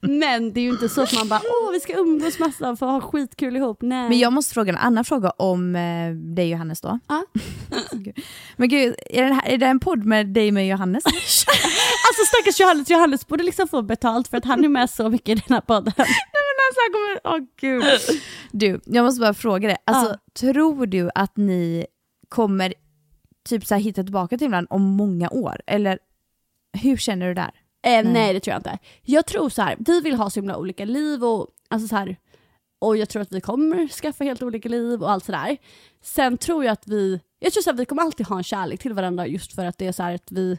[0.01, 2.85] Men det är ju inte så att man bara, åh vi ska umgås massa för
[2.85, 3.77] att ha skitkul ihop.
[3.81, 4.09] Nej.
[4.09, 6.99] Men jag måste fråga en annan fråga om eh, dig och Johannes då.
[7.91, 8.19] Gud.
[8.57, 11.03] Men gud, är det, här, är det en podd med dig med Johannes?
[12.09, 15.29] Alltså stackars Johannes, Johannes borde liksom få betalt för att han är med så mycket
[15.29, 15.93] i den här podden.
[15.97, 17.83] alltså, han kommer, åh gud.
[18.51, 19.77] Du, jag måste bara fråga dig.
[19.85, 21.85] Alltså, Tror du att ni
[22.29, 22.73] kommer
[23.49, 25.61] typ så här, hitta tillbaka till varandra om många år?
[25.67, 25.99] Eller
[26.73, 27.51] hur känner du där?
[27.83, 28.03] Eh, Nej.
[28.03, 28.33] nej.
[28.33, 28.77] det tror jag inte.
[29.01, 32.17] Jag tror så här, vi vill ha så himla olika liv och, alltså så här,
[32.79, 35.57] och jag tror att vi kommer skaffa helt olika liv och allt sådär.
[36.01, 38.79] Sen tror jag att vi, jag tror så här, vi kommer alltid ha en kärlek
[38.81, 40.57] till varandra just för att det är så här att vi,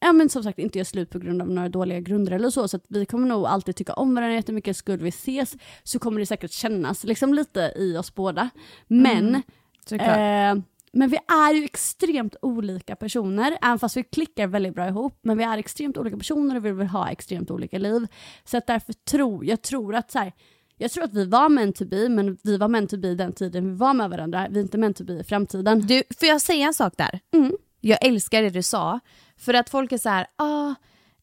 [0.00, 2.68] ja men som sagt inte gör slut på grund av några dåliga grunder eller så.
[2.68, 4.76] Så att vi kommer nog alltid tycka om varandra jättemycket.
[4.76, 8.50] Skulle vi ses så kommer det säkert kännas liksom lite i oss båda.
[8.86, 9.42] Men
[9.90, 10.56] Mm.
[10.58, 10.62] Eh,
[10.92, 15.18] men vi är ju extremt olika personer, även fast vi klickar väldigt bra ihop.
[15.22, 18.06] Men vi är extremt olika personer och vi vill ha extremt olika liv.
[18.44, 20.32] Så att därför tror jag tror att så här,
[20.76, 23.32] jag tror att vi var meant to be, men vi var meant to be den
[23.32, 24.46] tiden vi var med varandra.
[24.50, 25.80] Vi är inte meant to be i framtiden.
[25.80, 27.20] Du, får jag säga en sak där?
[27.34, 27.52] Mm.
[27.80, 29.00] Jag älskar det du sa.
[29.36, 30.74] För att folk är så här, ah,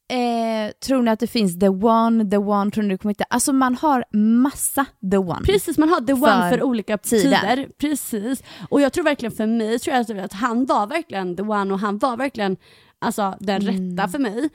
[0.09, 3.23] Eh, tror ni att det finns the one, the one, tror ni det kommer hitta?
[3.29, 5.41] Alltså man har massa the one.
[5.45, 7.39] Precis, man har the one För för, olika tiden.
[7.41, 7.69] tider.
[7.77, 8.43] Precis.
[8.69, 11.79] Och jag tror verkligen för mig, tror jag att han var verkligen the one och
[11.79, 12.57] han var verkligen
[12.99, 13.97] alltså, den Mm.
[13.97, 14.49] rätta för mig.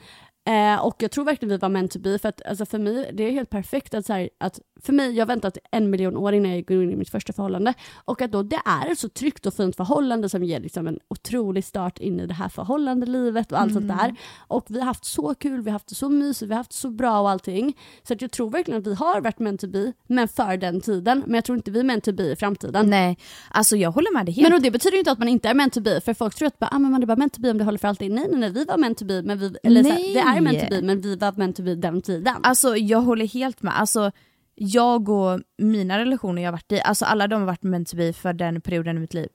[0.47, 3.11] Eh, och jag tror verkligen vi var meant to be för att alltså, för mig,
[3.13, 6.17] det är helt perfekt att, så här, att för mig, jag har väntat en miljon
[6.17, 7.73] år innan jag går in i mitt första förhållande
[8.05, 10.99] och att då det är ett så tryggt och fint förhållande som ger liksom en
[11.07, 13.97] otrolig start in i det här förhållandelivet och allt sånt Mm.
[13.97, 14.15] där.
[14.47, 16.71] Och vi har haft så kul, vi har haft det så mysigt, vi har haft
[16.71, 17.77] det så bra och allting.
[18.07, 20.81] Så att jag tror verkligen att vi har varit meant to be, men för den
[20.81, 21.23] tiden.
[21.25, 22.89] Men jag tror inte vi är meant to be i framtiden.
[22.89, 23.17] Nej,
[23.51, 24.49] alltså jag håller med dig helt.
[24.49, 26.35] Men och det betyder ju inte att man inte är meant to be, för folk
[26.35, 27.87] tror att bara, ah, men man är bara meant to be om det håller för
[27.87, 28.11] alltid.
[28.11, 30.41] Nej, nej, nej, vi var meant to be, men vi, eller så här, det är
[30.41, 32.35] meant to be, men vi var meant to be den tiden.
[32.43, 33.79] Alltså jag håller helt med.
[33.79, 34.11] Alltså,
[34.55, 37.97] jag och mina relationer jag har varit i, alltså alla de har varit meant to
[37.97, 39.27] be för den perioden i mitt liv.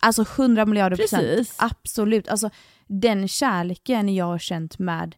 [0.00, 1.22] Alltså 100 miljarder procent.
[1.22, 1.56] Precis.
[1.58, 2.28] Absolut.
[2.28, 2.50] Alltså
[2.86, 5.14] den kärleken jag har känt med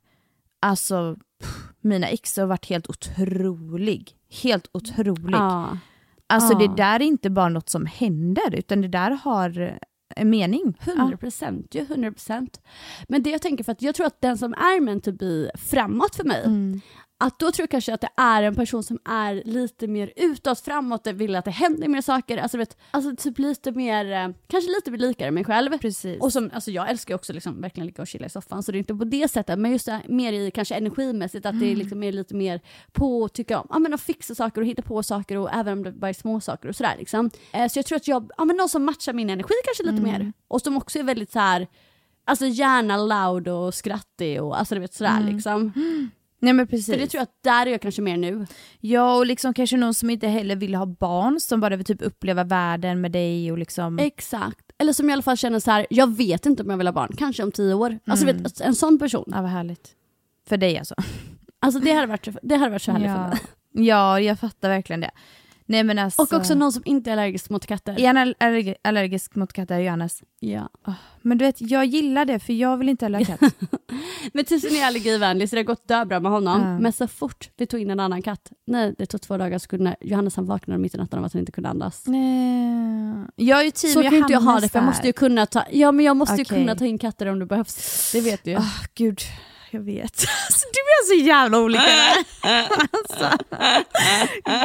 [0.60, 4.12] alltså, pff, mina ex har varit helt otrolig.
[4.42, 5.34] Helt otrolig.
[5.34, 5.78] Ja.
[6.26, 6.58] Alltså Ja.
[6.58, 9.72] det där är inte bara något som händer utan det där har eh,
[10.16, 10.74] en mening.
[10.80, 12.60] 100 procent, ju 100 procent.
[13.08, 15.50] Men det jag tänker för att jag tror att den som är meant to be
[15.54, 16.80] framåt för mig, Mm.
[17.18, 20.60] Att då tror jag kanske att det är en person som är lite mer utåt,
[20.60, 24.70] framåt, vill att det händer mer saker, alltså, vet, alltså typ lite mer, eh, kanske
[24.70, 25.78] lite mer likare mig själv.
[25.78, 26.22] Precis.
[26.22, 28.72] Och som, alltså jag älskar ju också liksom verkligen ligga och chilla i soffan så
[28.72, 31.72] det är inte på det sättet men just det mer i kanske energimässigt att det
[31.72, 32.60] är liksom är lite mer
[32.92, 35.72] på att tycka om, ja men att fixa saker och hitta på saker och även
[35.72, 37.30] om det bara är små saker och sådär liksom.
[37.52, 40.02] Eh, så jag tror att jag, ja men någon som matchar min energi kanske lite
[40.02, 41.66] mer och som också är väldigt så här
[42.28, 45.72] Alltså gärna loud och skrattig och alltså du vet sådär liksom.
[46.38, 46.86] Nej men precis.
[46.86, 48.46] Så det tror jag att där är jag kanske mer nu.
[48.80, 52.02] Ja och liksom kanske någon som inte heller vill ha barn som bara vill typ
[52.02, 53.98] uppleva världen med dig och liksom...
[53.98, 54.60] Exakt.
[54.78, 56.92] Eller som i alla fall känner så här, jag vet inte om jag vill ha
[56.92, 57.98] barn, kanske om tio år.
[58.06, 58.42] Alltså Mm.
[58.42, 59.24] vet, en sån person.
[59.26, 59.90] Ja vad härligt.
[60.48, 60.94] För dig alltså.
[61.60, 63.28] Alltså det hade varit, det hade varit så härligt för ja.
[63.28, 63.38] mig.
[63.86, 65.10] ja jag fattar verkligen det.
[65.66, 66.22] Nej men alltså...
[66.22, 68.00] Och också någon som inte är allergisk mot katter.
[68.00, 70.22] Är han all- allerg- allergisk mot katter, Johannes?
[70.40, 70.68] Ja.
[71.22, 73.40] Men du vet, jag gillar det för jag vill inte ha katt.
[74.32, 76.60] Men tusen är allergivänlig så det har gått döbra med honom.
[76.60, 76.78] Ja.
[76.78, 79.68] Men så fort vi tog in en annan katt, nej det tog två dagar så
[79.68, 82.02] kunde Johannes han vaknade mitt i natten av att han inte kunde andas.
[82.06, 83.26] Nej.
[83.36, 85.46] Jag är ju team så kan inte jag ha det för jag måste ju kunna
[85.46, 86.58] ta, ja men jag måste ju Okej.
[86.58, 88.12] kunna ta in katter om det behövs.
[88.12, 88.56] Det vet du ju.
[88.56, 88.62] Ah,
[88.94, 89.20] gud,
[89.70, 90.24] jag vet.
[90.46, 91.82] Alltså, du är så jävla olika.
[92.90, 93.38] alltså.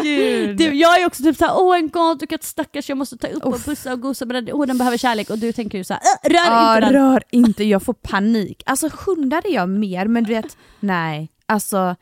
[0.03, 0.57] Gud.
[0.57, 3.65] Du, jag är också typ såhär, åh en gatukatt stackars jag måste ta upp och
[3.65, 6.29] pussa och gosa med den, åh den behöver kärlek och du tänker ju såhär, "Äh,
[6.29, 6.93] rör Ja, inte den.
[6.93, 8.63] rör inte, jag får panik.
[8.65, 11.29] Alltså hundar är jag mer, men du vet, nej.
[11.45, 11.95] Alltså,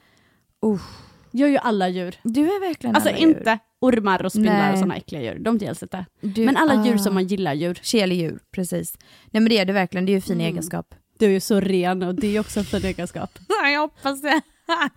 [1.32, 2.16] Jag är ju alla djur.
[2.24, 3.28] du är verkligen Alltså alla djur.
[3.38, 4.72] inte ormar och spindlar Nej.
[4.72, 6.06] och sådana äckliga djur, de gills inte.
[6.22, 6.98] Du- Men alla djur ah.
[6.98, 7.80] som man gillar djur.
[7.84, 8.98] Keldjur, precis.
[9.32, 10.46] Nej men det är det verkligen, det är ju fin Mm.
[10.48, 10.96] egenskap.
[11.20, 13.40] Du är så ren och det är också en fin egenskap.
[13.74, 14.42] jag hoppas det.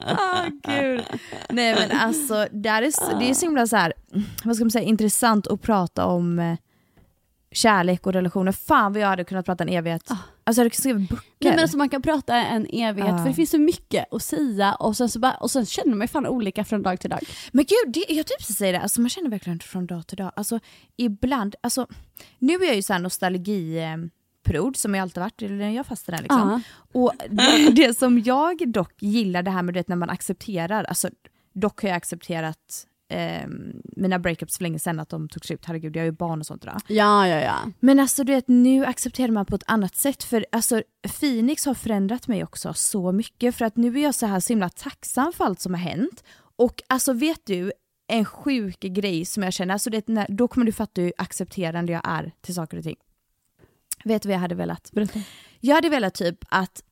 [0.00, 1.02] Åh gud.
[1.48, 3.92] Nej men alltså, det är, så- det är så himla så här,
[4.44, 6.56] vad ska man säga, intressant att prata om eh,
[7.52, 8.52] kärlek och relationer.
[8.52, 10.08] Fan vad jag hade kunnat prata en evighet.
[10.48, 11.24] Alltså jag hade kunnat skriva böcker.
[11.40, 13.18] Nej, men alltså man kan prata en evighet Ja.
[13.18, 16.00] för det finns så mycket att säga och sen, så bara, och sen känner man
[16.00, 17.20] ju fan olika från dag till dag.
[17.52, 20.32] Men gud, det, jag typ säger det, alltså man känner verkligen från dag till dag.
[20.36, 20.60] Alltså
[20.96, 21.86] ibland, alltså
[22.38, 26.62] nu är jag ju såhär nostalgiprod som jag alltid varit, eller jag fastnar där liksom.
[26.92, 27.00] Ja.
[27.00, 30.84] Och det, det som jag dock gillar det här med du vet, när man accepterar,
[30.84, 31.08] alltså
[31.54, 33.48] dock har jag accepterat eh,
[33.96, 36.46] mina breakups för länge sedan att de tog slut, herregud jag har ju barn och
[36.46, 36.76] sånt där.
[36.86, 37.56] Ja, ja, ja.
[37.80, 40.82] Men alltså du vet, nu accepterar man på ett annat sätt för alltså
[41.20, 44.52] Phoenix har förändrat mig också så mycket för att nu är jag så här så
[44.52, 46.24] himla tacksam för allt som har hänt.
[46.56, 47.72] Och alltså vet du,
[48.10, 51.92] en sjuk grej som jag känner, alltså det, när, då kommer du fatta hur accepterande
[51.92, 52.96] jag är till saker och ting.
[54.04, 54.90] Vet du vad jag hade velat?
[54.92, 55.20] Berätta.
[55.60, 56.82] Jag hade velat typ att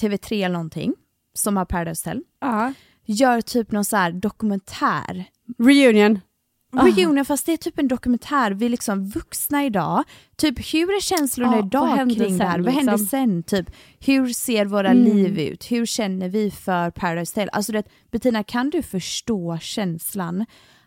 [0.00, 0.94] TV3 eller någonting,
[1.34, 2.72] som har Paradise Hotel, Ja.
[3.04, 5.24] gör typ någon så här dokumentär
[5.58, 6.20] Reunion.
[6.72, 10.04] Reunion fast det är typ en dokumentär, vi är liksom vuxna idag.
[10.36, 12.52] Typ hur är känslorna Ja, vad idag hände kring det här?
[12.54, 13.06] sen, Vad händer liksom?
[13.08, 13.42] sen?
[13.42, 13.70] Typ,
[14.00, 15.04] hur ser våra Mm.
[15.04, 15.70] liv ut?
[15.70, 17.48] Hur känner vi för Paradise Hotel?
[17.52, 20.46] Alltså det, Bettina, kan du förstå känslan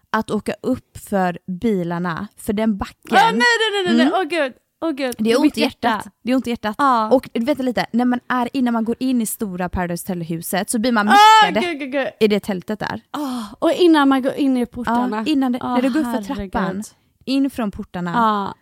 [0.10, 3.18] att åka upp för bilarna, för den backen?
[3.18, 3.34] Ah, nej,
[3.74, 4.14] nej, nej, nej, Mm.
[4.20, 4.54] åh gud.
[4.82, 5.16] Åh gud.
[5.18, 6.08] Det är ont i hjärtat.
[6.24, 6.76] Det är ont i hjärtat.
[6.78, 7.10] Ja.
[7.12, 10.80] Och vänta lite, när man är, innan man går in i stora Paradise Hotel-huset så
[10.80, 11.14] blir man Ah,
[11.48, 12.08] mickade gud, gud, gud.
[12.20, 13.02] i det tältet där.
[13.12, 15.18] Ah, och innan man går in i portarna.
[15.26, 16.84] Ja, innan det, Ah, när du går upp för trappan,
[17.26, 18.12] in från portarna.
[18.16, 18.56] Ja.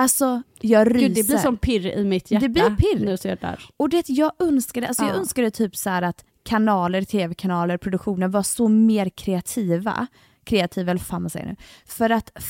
[0.00, 1.00] Alltså, jag ryser.
[1.08, 2.42] Gud, det blir som pirr i mitt hjärta.
[2.42, 3.04] Det blir pirr.
[3.04, 3.64] Nu ser jag där.
[3.76, 5.18] Och det jag önskade, alltså jag Ja.
[5.18, 10.06] önskade typ så här att kanaler, tv-kanaler, produktioner var så mer kreativa.
[10.44, 11.56] Kreativa eller vad fan man säger nu.
[11.86, 12.30] För att...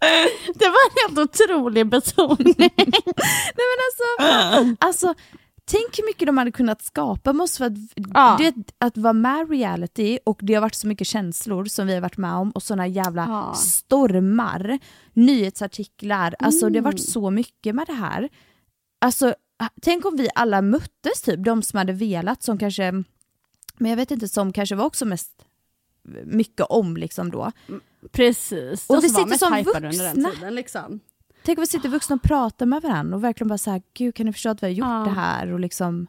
[0.54, 2.54] Det var en helt otrolig betoning.
[2.58, 2.70] Nej
[3.56, 5.14] men alltså, alltså
[5.64, 7.72] tänk hur mycket de hade kunnat skapa måste för att,
[8.14, 8.34] Ja.
[8.38, 11.86] du vet, att vara med i reality och det har varit så mycket känslor som
[11.86, 13.54] vi har varit med om och såna jävla Ja.
[13.54, 14.78] stormar,
[15.12, 16.84] nyhetsartiklar, alltså det har Mm.
[16.84, 18.28] varit så mycket med det här.
[19.00, 19.34] Alltså
[19.82, 22.92] tänk om vi alla möttes typ, de som hade velat som kanske,
[23.78, 25.30] men jag vet inte, som kanske var också mest
[26.24, 27.52] mycket om liksom då.
[28.12, 28.86] Precis.
[28.90, 30.30] Och vi sitter som den vuxna.
[30.30, 31.00] tiden, liksom.
[31.44, 34.26] Tänk om vi sitter vuxna och pratar med varandra och verkligen bara såhär, gud kan
[34.26, 35.04] ni förstå att vi har gjort Ja.
[35.04, 36.06] det här och liksom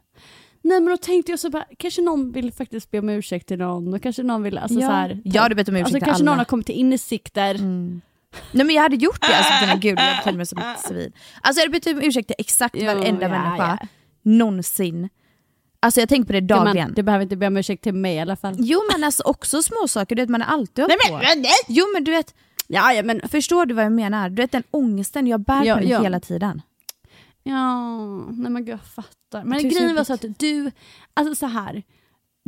[0.62, 3.58] Nej men då tänkte jag så bara, kanske någon vill faktiskt be om ursäkt till
[3.58, 4.88] någon och kanske någon vill, alltså ja.
[4.88, 6.32] så här, jag hade bett om ursäkt alltså, till kanske alla.
[6.32, 7.56] någon har kommit till insikter.
[7.56, 8.02] Mm.
[8.52, 11.12] Nej men jag hade gjort det, alltså till gud jag betedde mig som ett svin.
[11.42, 13.88] Alltså jag hade bett om ursäkt till exakt Jo, varenda ja, människa, ja.
[14.22, 15.10] någonsin.
[15.80, 16.94] Alltså jag tänker på det dagligen.
[16.94, 18.56] Du behöver inte be om ursäkt till mig i alla fall.
[18.60, 21.18] Jo men alltså också småsaker, du vet man är alltid Nej, på.
[21.18, 21.52] men, nej.
[21.68, 22.36] Jo men du vet,
[22.68, 24.30] Ja, ja, men, förstår du vad jag menar?
[24.30, 26.02] Du vet den ångesten, jag bär Ja, på den ja.
[26.02, 26.62] hela tiden.
[27.44, 27.98] ja,
[28.32, 29.44] nej men gud jag fattar.
[29.44, 30.72] Men grejen var så att du,
[31.14, 31.84] alltså så här.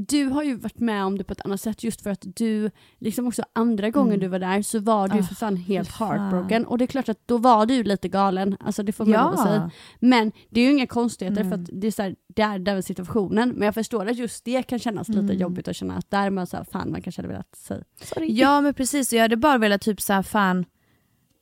[0.08, 2.72] Du har ju varit med om det på ett annat sätt just för att du,
[3.00, 5.90] liksom också andra gången du var där så var du ju Ah, för fan helt
[5.92, 6.20] fan.
[6.20, 6.66] heartbroken.
[6.66, 9.34] Och det är klart att då var du lite galen, alltså det får man lov
[9.34, 9.72] att säga.
[10.00, 12.84] Men det är ju inga konstigheter för att det är, så här, det är den
[12.84, 13.50] situationen.
[13.50, 16.30] Men jag förstår att just det kan kännas lite jobbigt att känna att där är
[16.30, 18.28] man så här, fan man kanske hade velat säga sorry.
[18.34, 20.66] Ja men precis, jag hade bara velat typ såhär fan,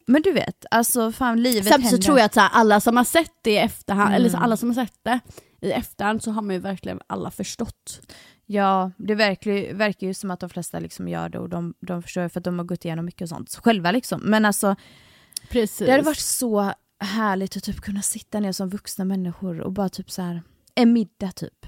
[0.07, 2.05] men du vet, alltså fan livet Samtidigt så händer.
[2.05, 4.43] tror jag att så här, alla som har sett det i efterhand, eller så Mm.
[4.43, 5.19] alla som har sett det
[5.61, 8.01] i efterhand så har man ju verkligen alla förstått.
[8.49, 12.03] Ja, det verkar, verkar ju som att de flesta liksom gör det och de, de
[12.03, 14.21] förstår för att de har gått igenom mycket och sånt själva liksom.
[14.21, 14.75] Men alltså
[15.49, 15.85] Precis.
[15.85, 19.89] det hade varit så härligt att typ kunna sitta ner som vuxna människor och bara
[19.89, 20.41] typ så här
[20.75, 21.65] en middag typ.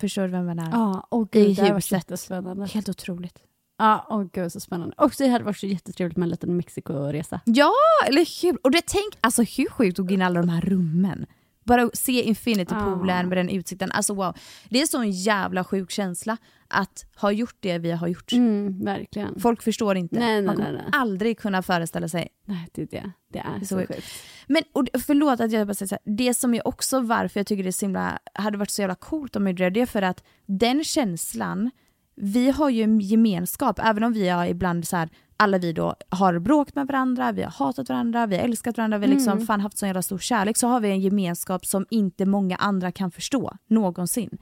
[0.00, 0.70] Förstår du vem man är?
[0.70, 2.30] Ja, och I gud, varit huset.
[2.74, 3.38] Helt otroligt.
[3.78, 4.94] Ja, åh gud så spännande.
[4.98, 7.40] Och det hade varit så jättetrevligt med en liten Mexiko-resa.
[7.44, 7.72] Ja,
[8.08, 8.58] eller hur?
[8.62, 11.26] Och det, tänk alltså hur sjukt att gå in i alla de här rummen.
[11.64, 13.22] Bara se Infinity-poolen Ja.
[13.22, 13.92] med den utsikten.
[13.92, 14.36] Alltså wow.
[14.70, 16.36] Det är så en jävla sjuk känsla
[16.68, 18.32] att ha gjort det vi har gjort.
[18.32, 19.40] Mm, verkligen.
[19.40, 20.18] Folk förstår inte.
[20.18, 20.90] Nej, nej, Man kommer nej, nej.
[21.00, 22.28] aldrig kunna föreställa sig.
[22.46, 23.10] Nej, det är det.
[23.32, 24.04] Det är, är så så sjukt.
[24.46, 27.46] Men och förlåt att jag bara säger så här, det som är också varför jag
[27.46, 30.02] tycker det himla, hade varit så jävla coolt om vi gjorde det, det är för
[30.02, 31.70] att den känslan,
[32.16, 35.08] vi har ju en gemenskap, även om vi har ibland så här,
[35.44, 38.98] alla vi då har bråkat med varandra, vi har hatat varandra, vi har älskat varandra,
[38.98, 39.46] vi har liksom Mm.
[39.46, 42.92] fan haft så jävla stor kärlek, så har vi en gemenskap som inte många andra
[42.92, 44.38] kan förstå, någonsin.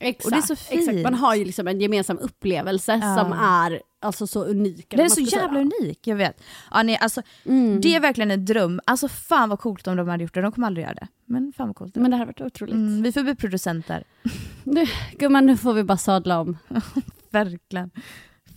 [0.00, 0.80] Exakt, Och det är så fint.
[0.88, 1.02] Exakt.
[1.02, 3.16] Man har ju liksom en gemensam upplevelse Ja.
[3.18, 4.86] som är alltså så unik.
[4.90, 5.42] Den är så ska säga.
[5.42, 6.40] jävla unik, jag vet.
[6.70, 7.80] Ja, nej, alltså, Mm.
[7.80, 8.80] Det är verkligen en dröm.
[8.84, 11.06] Alltså fan vad coolt om de hade gjort det, de kommer aldrig göra det.
[11.26, 11.94] Men fan vad coolt.
[11.96, 12.74] Men det har varit otroligt.
[12.74, 14.04] Mm, vi får bli producenter.
[14.64, 14.86] Nu,
[15.18, 16.58] gumman, nu får vi bara sadla om.
[17.30, 17.90] Verkligen.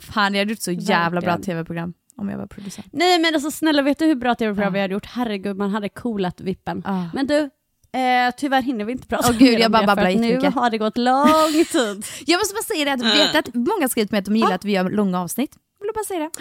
[0.02, 2.88] Fan, jag hade gjort så jävla bra tv-program om jag var producent.
[2.92, 5.06] Nej men alltså snälla, vet du hur bra tv-program vi hade gjort?
[5.06, 6.84] Herregud, man hade coolat vippen.
[6.86, 7.04] Ah.
[7.14, 10.50] Men du, eh, tyvärr hinner vi inte prata Åh, gud, jag bara det, babblar Nu
[10.50, 12.06] har det gått lång tid.
[12.26, 14.56] Jag måste bara säga det, att vet att många har skrivit med att de gillar
[14.56, 15.56] att vi gör långa avsnitt.
[15.80, 16.32] Vill du bara säga det?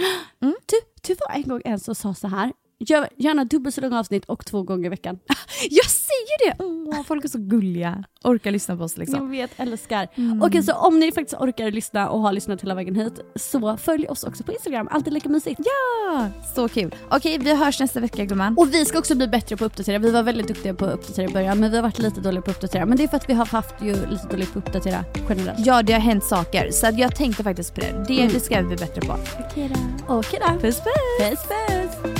[0.66, 0.76] Du,
[1.08, 2.52] du var en gång en som sa så här.
[2.88, 5.18] Gör gärna dubbelt så långa avsnitt och två gånger i veckan.
[5.70, 6.64] Jag säger det!
[6.64, 8.04] Åh, folk är så gulliga.
[8.24, 9.20] Orkar lyssna på oss liksom.
[9.24, 10.08] Jag vet, älskar.
[10.42, 14.06] Okej, så om ni faktiskt orkar lyssna och har lyssnat hela vägen hit, så följ
[14.08, 14.88] oss också på Instagram.
[14.90, 15.60] Alltid lika mysigt.
[15.64, 16.94] Ja, så kul.
[17.10, 18.54] Okej, vi hörs nästa vecka gumman.
[18.58, 19.98] Och vi ska också bli bättre på att uppdatera.
[19.98, 22.42] Vi var väldigt duktiga på att uppdatera i början, men vi har varit lite dåliga
[22.42, 22.86] på att uppdatera.
[22.86, 25.66] Men det är för att vi har haft ju lite dåligt på att uppdatera generellt.
[25.66, 26.70] Ja, det har hänt saker.
[26.70, 28.04] Så jag tänkte faktiskt på det.
[28.08, 28.32] Det, Mm.
[28.32, 29.16] det ska vi bli bättre på.
[29.50, 30.14] Okej då.
[30.14, 30.60] Okej då.
[30.60, 31.28] Puss puss!
[31.30, 32.19] Puss puss.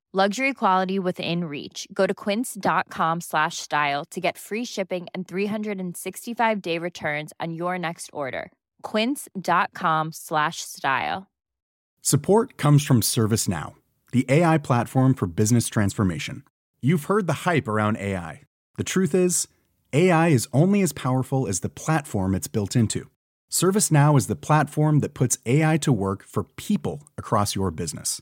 [0.13, 1.87] Luxury quality within reach.
[1.93, 7.79] Go to quince.com slash style to get free shipping and 365 day returns on your
[7.79, 8.51] next order.
[8.83, 11.31] Quince.com slash style.
[12.01, 13.75] Support comes from ServiceNow,
[14.11, 16.43] the AI platform for business transformation.
[16.81, 18.41] You've heard the hype around AI.
[18.75, 19.47] The truth is,
[19.93, 23.09] AI is only as powerful as the platform it's built into.
[23.49, 28.21] ServiceNow is the platform that puts AI to work for people across your business,